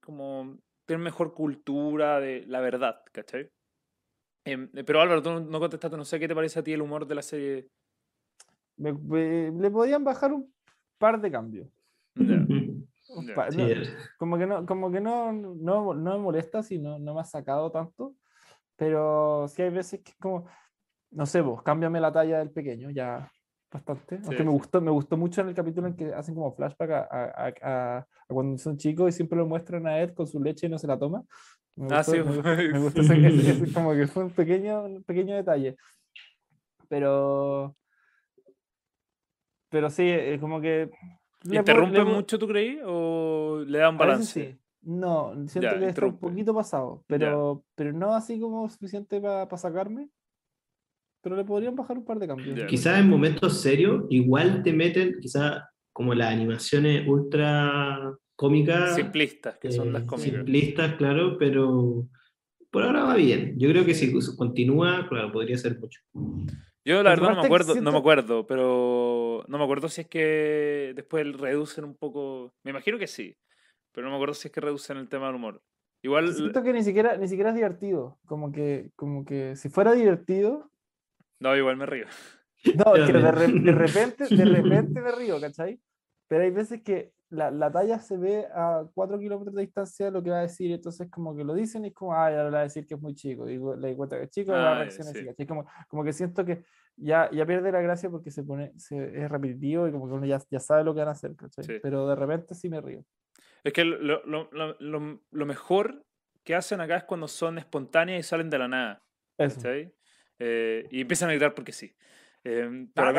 [0.00, 3.50] como tienen mejor cultura de la verdad, ¿cachai?
[4.44, 7.06] Em, pero Álvaro, tú no- contestaste, no sé qué te parece a ti el humor
[7.06, 7.68] de la serie.
[8.76, 10.54] Me- me- le podían bajar un
[10.98, 11.68] par de cambios.
[12.14, 12.46] Ya,
[13.08, 13.34] Un Ya.
[13.34, 13.68] par- Sí, no,
[14.18, 17.24] como que no, como que no, no, no me molesta si no, no me ha
[17.24, 18.14] sacado tanto,
[18.76, 20.46] pero sí hay veces que es como,
[21.10, 23.30] no sé, vos, cámbiame la talla del pequeño, ya
[23.84, 24.16] bastante.
[24.16, 24.56] Aunque Sí, me sí.
[24.58, 27.98] gustó, me gustó mucho en el capítulo en que hacen como flashback a, a- a-
[27.98, 30.78] a- cuando son chicos y siempre lo muestran a Ed con su leche y no
[30.78, 31.22] se la toma.
[31.76, 34.30] Me Ah, gustó, sí, me gustó, me gustó ese- ese- ese como que fue un
[34.30, 35.76] pequeño, un pequeño detalle.
[36.88, 37.76] Pero,
[39.68, 40.90] pero sí, es como que...
[41.44, 42.80] ¿Interrumpe mucho, tú creí?
[42.84, 44.52] ¿O le da un balance?
[44.52, 44.58] sí.
[44.82, 49.56] No, siento Ya, que está un poquito pasado, pero, pero no así como suficiente para
[49.58, 50.08] sacarme.
[51.26, 52.56] Pero le podrían bajar un par de cambios.
[52.56, 52.68] Ya.
[52.68, 55.60] Quizás en momentos serios, igual te meten, quizás
[55.92, 60.30] como las animaciones ultra cómicas, Simplistas, que son las eh, cómicas.
[60.30, 62.06] simplistas, claro, pero
[62.70, 63.58] por ahora va bien.
[63.58, 66.00] Yo creo que si continúa, claro, podría ser mucho.
[66.84, 70.06] Yo la verdad no me acuerdo, no me acuerdo, pero no me acuerdo si es
[70.06, 72.54] que después reducen un poco.
[72.62, 73.36] Me imagino que sí,
[73.90, 75.60] pero no me acuerdo si es que reducen el tema del humor.
[76.04, 78.16] Igual, Siento que ni siquiera, ni siquiera es divertido.
[78.26, 80.70] Como que, como que si fuera divertido.
[81.40, 82.06] No, igual me río.
[82.74, 85.80] No, es que de, re- de repente, de repente me río, ¿cachai?
[86.28, 90.22] Pero hay veces que la, la talla se ve a 4 kilómetros de distancia lo
[90.22, 92.50] que va a decir, entonces como que lo dicen y es como, ah, ya le
[92.50, 94.54] va a decir que es muy chico, y le di cuenta que es chico, y
[94.54, 95.26] va Ah, a ya, reaccionar así, sí.
[95.26, 95.46] ¿cachai?
[95.46, 96.64] Como, como que siento que
[96.96, 100.26] ya, ya pierde la gracia porque se pone, se, es repetitivo y como que uno
[100.26, 101.64] ya, ya sabe lo que van a hacer, ¿cachai?
[101.64, 101.72] Sí.
[101.82, 103.04] Pero de repente sí me río.
[103.62, 106.04] Es que lo, lo- lo- lo- lo mejor
[106.44, 109.02] que hacen acá es cuando son espontáneas y salen de la nada.
[109.36, 109.60] Eso.
[110.38, 111.94] Eh, y empiezan a gritar porque sí.
[112.44, 113.18] Eh, pero a mí,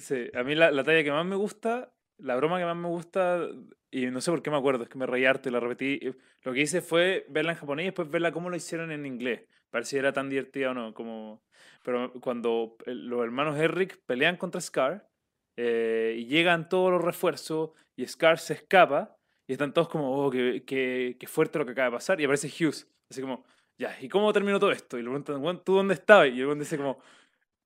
[0.00, 2.88] sí, a mí la, la talla que más me gusta, la broma que más me
[2.88, 3.46] gusta,
[3.90, 6.00] y no sé por qué me acuerdo, es que me reí harto y la repetí.
[6.42, 9.42] Lo que hice fue verla en japonés y después verla cómo lo hicieron en inglés.
[9.70, 10.94] Para ver si era tan divertida o no.
[10.94, 11.42] Como...
[11.82, 15.08] Pero cuando los hermanos Eric pelean contra Scar
[15.56, 19.16] eh, y llegan todos los refuerzos y Scar se escapa
[19.46, 22.20] y están todos como, oh, qué, qué- qué fuerte lo que acaba de pasar.
[22.20, 23.44] Y aparece Hughes, así como,
[23.78, 24.96] ya, ¿y cómo terminó todo esto?
[24.98, 26.28] Y le preguntan, "Weón, ¿tú dónde estabas?
[26.28, 26.98] Y el weón dice como,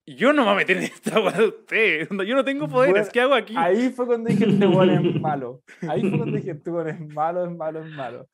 [0.06, 2.08] yo no me voy a meter en esta weá de usted.
[2.26, 3.54] Yo no tengo poderes, Bueno, ¿qué hago aquí?
[3.56, 5.62] Ahí fue cuando dije, este weón es malo.
[5.88, 8.28] Ahí fue cuando dije, este weón es malo, es malo, es malo.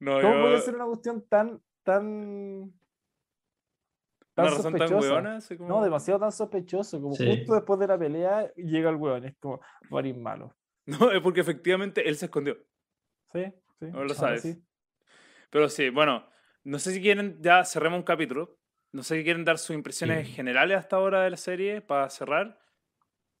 [0.00, 2.72] No, ¿Cómo yo- puede ser una cuestión tan, tan,
[4.34, 5.12] tan una razón tan sospechosa?
[5.14, 7.26] weona, como- No, demasiado tan sospechoso, como Sí.
[7.28, 9.60] justo después de la pelea llega el weón, es como,
[9.90, 10.54] morir malo.
[10.86, 12.56] No, es porque efectivamente él se escondió.
[13.32, 13.44] Sí,
[13.78, 13.86] sí.
[13.92, 14.40] No lo sabes.
[14.42, 14.56] sí.
[15.50, 16.26] Pero sí, bueno,
[16.68, 18.54] no sé si quieren, ya cerremos un capítulo.
[18.92, 22.58] no sé qué quieren dar sus impresiones generales hasta ahora de la serie para cerrar.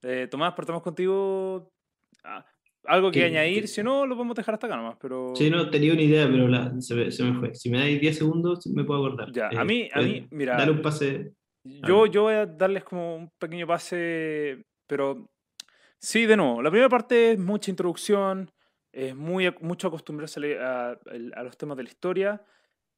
[0.02, 1.70] Eh, Tomás, partamos contigo.
[2.24, 2.44] Ah,
[2.84, 4.96] algo que ¿Qué- añadir, si no, lo podemos dejar hasta acá nomás.
[5.00, 5.34] Pero...
[5.34, 7.54] Sí, no, tenía una idea, pero la- se, me, se me fue.
[7.54, 9.32] Si me dais 10 segundos, me puedo acordar.
[9.32, 11.32] Ya, a Eh, mí- a mí, mira, Dale un pase.
[11.64, 15.28] Yo, yo voy a darles como un pequeño pase, pero
[15.98, 18.50] sí, de nuevo, la primera parte es mucha introducción,
[18.92, 20.98] es muy, mucho acostumbrarse a
[21.42, 22.42] los temas de la historia.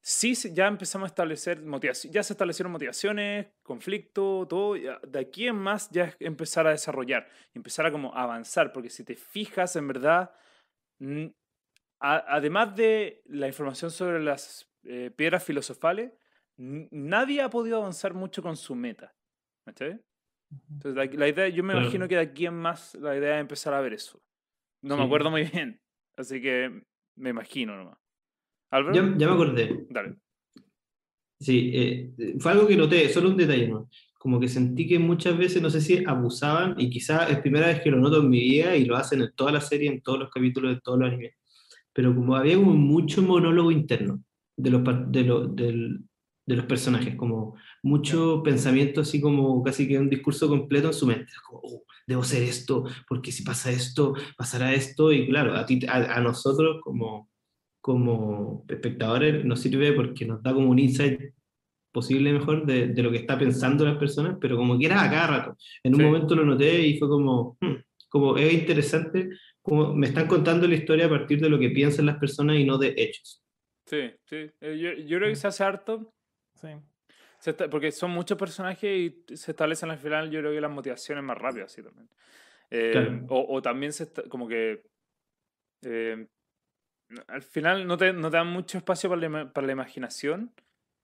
[0.03, 4.75] Sí, ya empezamos a establecer motivaciones, ya se establecieron motivaciones, conflicto, todo.
[4.75, 9.05] De aquí en más ya es empezar a desarrollar, empezar a como avanzar, porque si
[9.05, 10.33] te fijas, en verdad,
[11.01, 11.27] mm,
[12.01, 16.13] además de la información sobre las eh, piedras filosofales,
[16.57, 19.15] nadie ha podido avanzar mucho con su meta.
[19.65, 20.01] ¿cachai?
[20.71, 23.41] Entonces, la, la idea, yo me imagino que de aquí en más la idea es
[23.41, 24.21] empezar a ver eso.
[24.83, 25.81] No me acuerdo muy bien,
[26.17, 26.83] así que
[27.17, 27.99] me imagino nomás.
[28.71, 29.87] Álvaro, Ya, ya me acordé.
[29.91, 30.17] dale.
[31.39, 33.85] Sí, eh, fue algo que noté, solo un detalle más.
[34.19, 37.81] Como que sentí que muchas veces, no sé si abusaban, y quizá es primera vez
[37.81, 40.19] que lo noto en mi vida y lo hacen en toda la serie, en todos
[40.19, 41.33] los capítulos de todos los animes.
[41.95, 44.23] Pero como había como mucho monólogo interno
[44.57, 44.83] de los,
[45.13, 45.25] de
[45.55, 46.01] del-
[46.47, 51.07] de los personajes, como mucho pensamiento así como casi que un discurso completo en su
[51.07, 51.33] mente.
[51.47, 55.81] Como, "Oh, debo hacer esto, porque si pasa esto, pasará esto, y claro, a, ti,
[55.89, 57.30] a, a nosotros como,
[57.93, 61.21] como espectadores nos sirve porque nos da como un insight
[61.93, 65.11] posible mejor de, de lo que está pensando las personas, pero como que era a
[65.11, 65.57] cada rato.
[65.83, 66.07] En un Sí.
[66.07, 67.77] momento lo noté y fue como, "Hmm",
[68.09, 69.31] como es interesante,
[69.61, 72.65] como me están contando la historia a partir de lo que piensan las personas y
[72.65, 73.43] no de hechos.
[73.87, 74.51] Sí, sí.
[74.61, 76.13] Eh, Yo, yo creo que se hace harto,
[76.55, 76.69] Sí.
[77.41, 78.89] se está- porque son muchos personajes
[79.29, 82.09] y se establecen al final, yo creo que las motivaciones más rápidas, sí, también.
[82.71, 83.27] Eh, Claro.
[83.31, 84.83] o, o también se está- como que...
[85.83, 86.27] eh,
[87.29, 90.53] al final no te, no te dan mucho espacio para la, para la imaginación,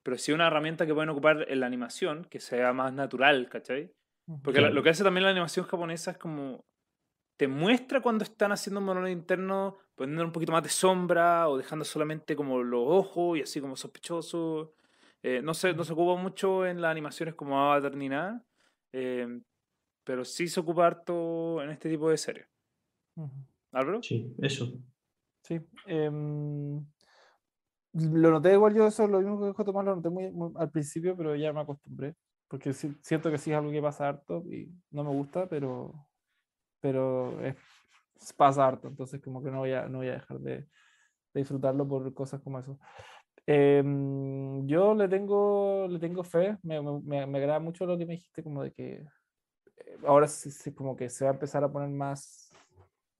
[0.02, 3.92] pero sí una herramienta que pueden ocupar en la animación, que sea más natural, ¿cachai?
[4.42, 6.64] Porque la- lo que hace también la animación japonesa es como
[7.38, 11.58] te muestra cuando están haciendo un monólogo interno, poniendo un poquito más de sombra o
[11.58, 14.74] dejando solamente como los ojos y así como sospechoso.
[15.22, 18.42] Eh, no, se, no se ocupa mucho en las animaciones como Avatar ni nada,
[18.92, 19.40] eh,
[20.04, 22.46] pero sí se ocupa harto en este tipo de series.
[23.16, 23.30] Ujú.
[23.72, 24.02] ¿Álvaro?
[24.02, 24.72] Sí, eso.
[25.46, 25.60] Sí.
[25.86, 26.84] em,
[27.92, 30.70] lo noté igual yo, eso lo mismo que dijo Tomás, lo noté muy, muy al
[30.70, 32.14] principio, pero ya me acostumbré.
[32.48, 36.06] Porque sí- siento que sí es algo que pasa harto y no me gusta, pero,
[36.80, 37.56] pero es,
[38.36, 38.88] pasa harto.
[38.88, 40.68] Entonces, como que no voy a, no voy a dejar de, de
[41.34, 42.78] disfrutarlo por cosas como eso.
[43.46, 48.06] Em, yo le tengo, le tengo fe, me, me, me- me agrada mucho lo que
[48.06, 48.94] me dijiste, como de que
[49.76, 52.45] eh, ahora sí, sí, como que se va a empezar a poner más,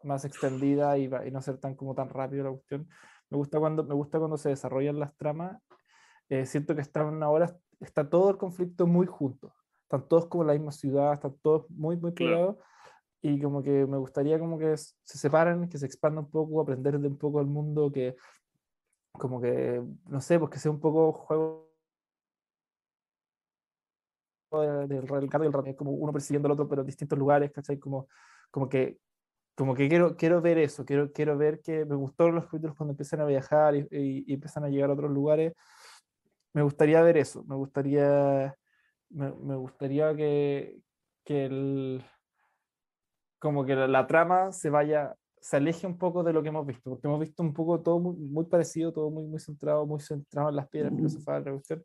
[0.02, 2.88] más extendida y, y no ser tan como tan rápido la cuestión.
[3.30, 5.60] Me gusta cuando, me gusta cuando se desarrollan las tramas.
[6.28, 9.54] eh, siento que están ahora, está todo el conflicto muy junto.
[9.82, 12.32] Están todos como en la misma ciudad, están todos muy, muy Claro.
[12.36, 12.56] pegados.
[13.22, 16.98] Y como que me gustaría como que se separen, que se expandan un poco, aprender
[16.98, 18.16] de un poco el mundo, que
[19.12, 21.66] como que, no sé, pues que sea un poco juego
[24.52, 27.50] de- del Ricardo y el Ramírez, como uno persiguiendo al otro, pero en distintos lugares,
[27.52, 27.78] ¿cachai?
[27.78, 28.08] Como,
[28.50, 28.98] como que,
[29.56, 32.92] como que quiero, quiero ver eso, quiero, quiero ver que me gustó los capítulos cuando
[32.92, 35.54] empiezan a viajar y, y- y empiezan a llegar a otros lugares.
[36.52, 38.54] Me gustaría ver eso, me gustaría,
[39.10, 40.78] me, me gustaría que,
[41.24, 42.04] que el,
[43.38, 46.66] como que la, la trama se vaya, se aleje un poco de lo que hemos
[46.66, 50.00] visto, porque hemos visto un poco todo muy, muy parecido, todo muy, muy centrado, muy
[50.00, 50.96] centrado en las piedras Mm.
[50.96, 51.84] filosofales, la cuestión.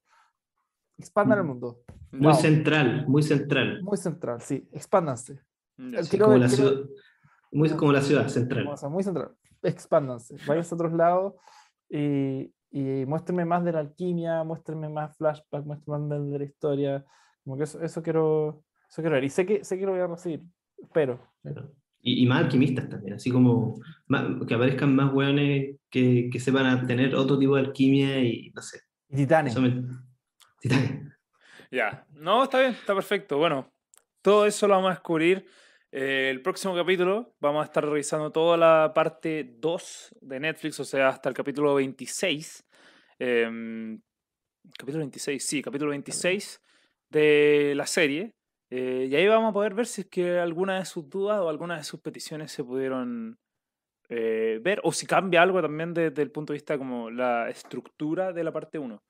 [0.97, 2.41] Expandan el mundo, Muy Wow.
[2.41, 3.81] central, muy central.
[3.81, 5.39] muy central, sí, expándanse.
[6.03, 6.89] Sí, como, ver- la quiero- ciudad,
[7.51, 8.67] muy como la ciudad, central.
[8.67, 9.31] O sea, muy central.
[9.63, 11.33] Expándanse, váyanse a otros lados
[11.89, 17.05] y, y muéstrenme más de la alquimia, muéstrenme más flashback, muéstrenme más de la historia.
[17.43, 19.23] Como que eso, eso quiero, eso quiero ver.
[19.23, 20.41] Y sé que, sé que lo voy a recibir,
[20.81, 21.19] espero.
[22.03, 26.65] Y, y más alquimistas también, así como más- que aparezcan más hueones que, que sepan
[26.65, 28.79] a tener otro tipo de alquimia y no sé.
[29.09, 29.59] Y titanes.
[29.59, 29.83] Me-
[30.59, 31.11] Titanes.
[31.71, 33.37] Ya, no, está bien, está perfecto.
[33.37, 33.71] Bueno,
[34.21, 35.45] todo eso lo vamos a descubrir.
[35.91, 40.85] Eh, el próximo capítulo vamos a estar revisando toda la parte 2 de Netflix, o
[40.85, 42.65] sea, hasta el capítulo 26.
[43.19, 44.01] Em,
[44.77, 46.61] capítulo 26, sí, capítulo 26
[47.09, 48.33] de la serie.
[48.69, 51.49] eh, y ahí vamos a poder ver si es que alguna de sus dudas o
[51.49, 53.37] alguna de sus peticiones se pudieron
[54.09, 58.33] eh, ver, o si cambia algo también desde el punto de vista como la estructura
[58.33, 59.01] de la parte 1.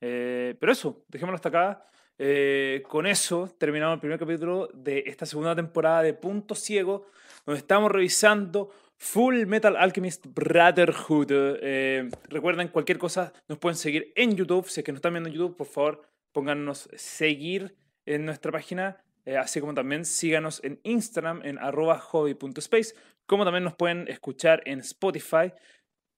[0.00, 1.84] Eh, pero eso, dejémoslo hasta acá.
[2.18, 7.06] Eh, con eso terminamos el primer capítulo de esta segunda temporada de Punto Ciego,
[7.46, 11.30] donde estamos revisando Full Metal Alchemist Brotherhood.
[11.30, 14.68] Eh, recuerden, cualquier cosa nos pueden seguir en YouTube.
[14.68, 17.76] Si es que nos están viendo en YouTube, por favor, pónganos seguir
[18.06, 22.94] en nuestra página, eh, así como también síganos en Instagram en hobby.space,
[23.26, 25.52] como también nos pueden escuchar en Spotify.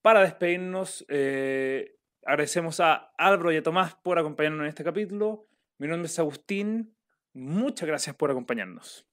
[0.01, 5.45] Para despedirnos, eh, agradecemos a Álvaro y a Tomás por acompañarnos en este capítulo.
[5.81, 6.95] Mi nombre es Agustín.
[7.33, 9.10] Muchas gracias por acompañarnos.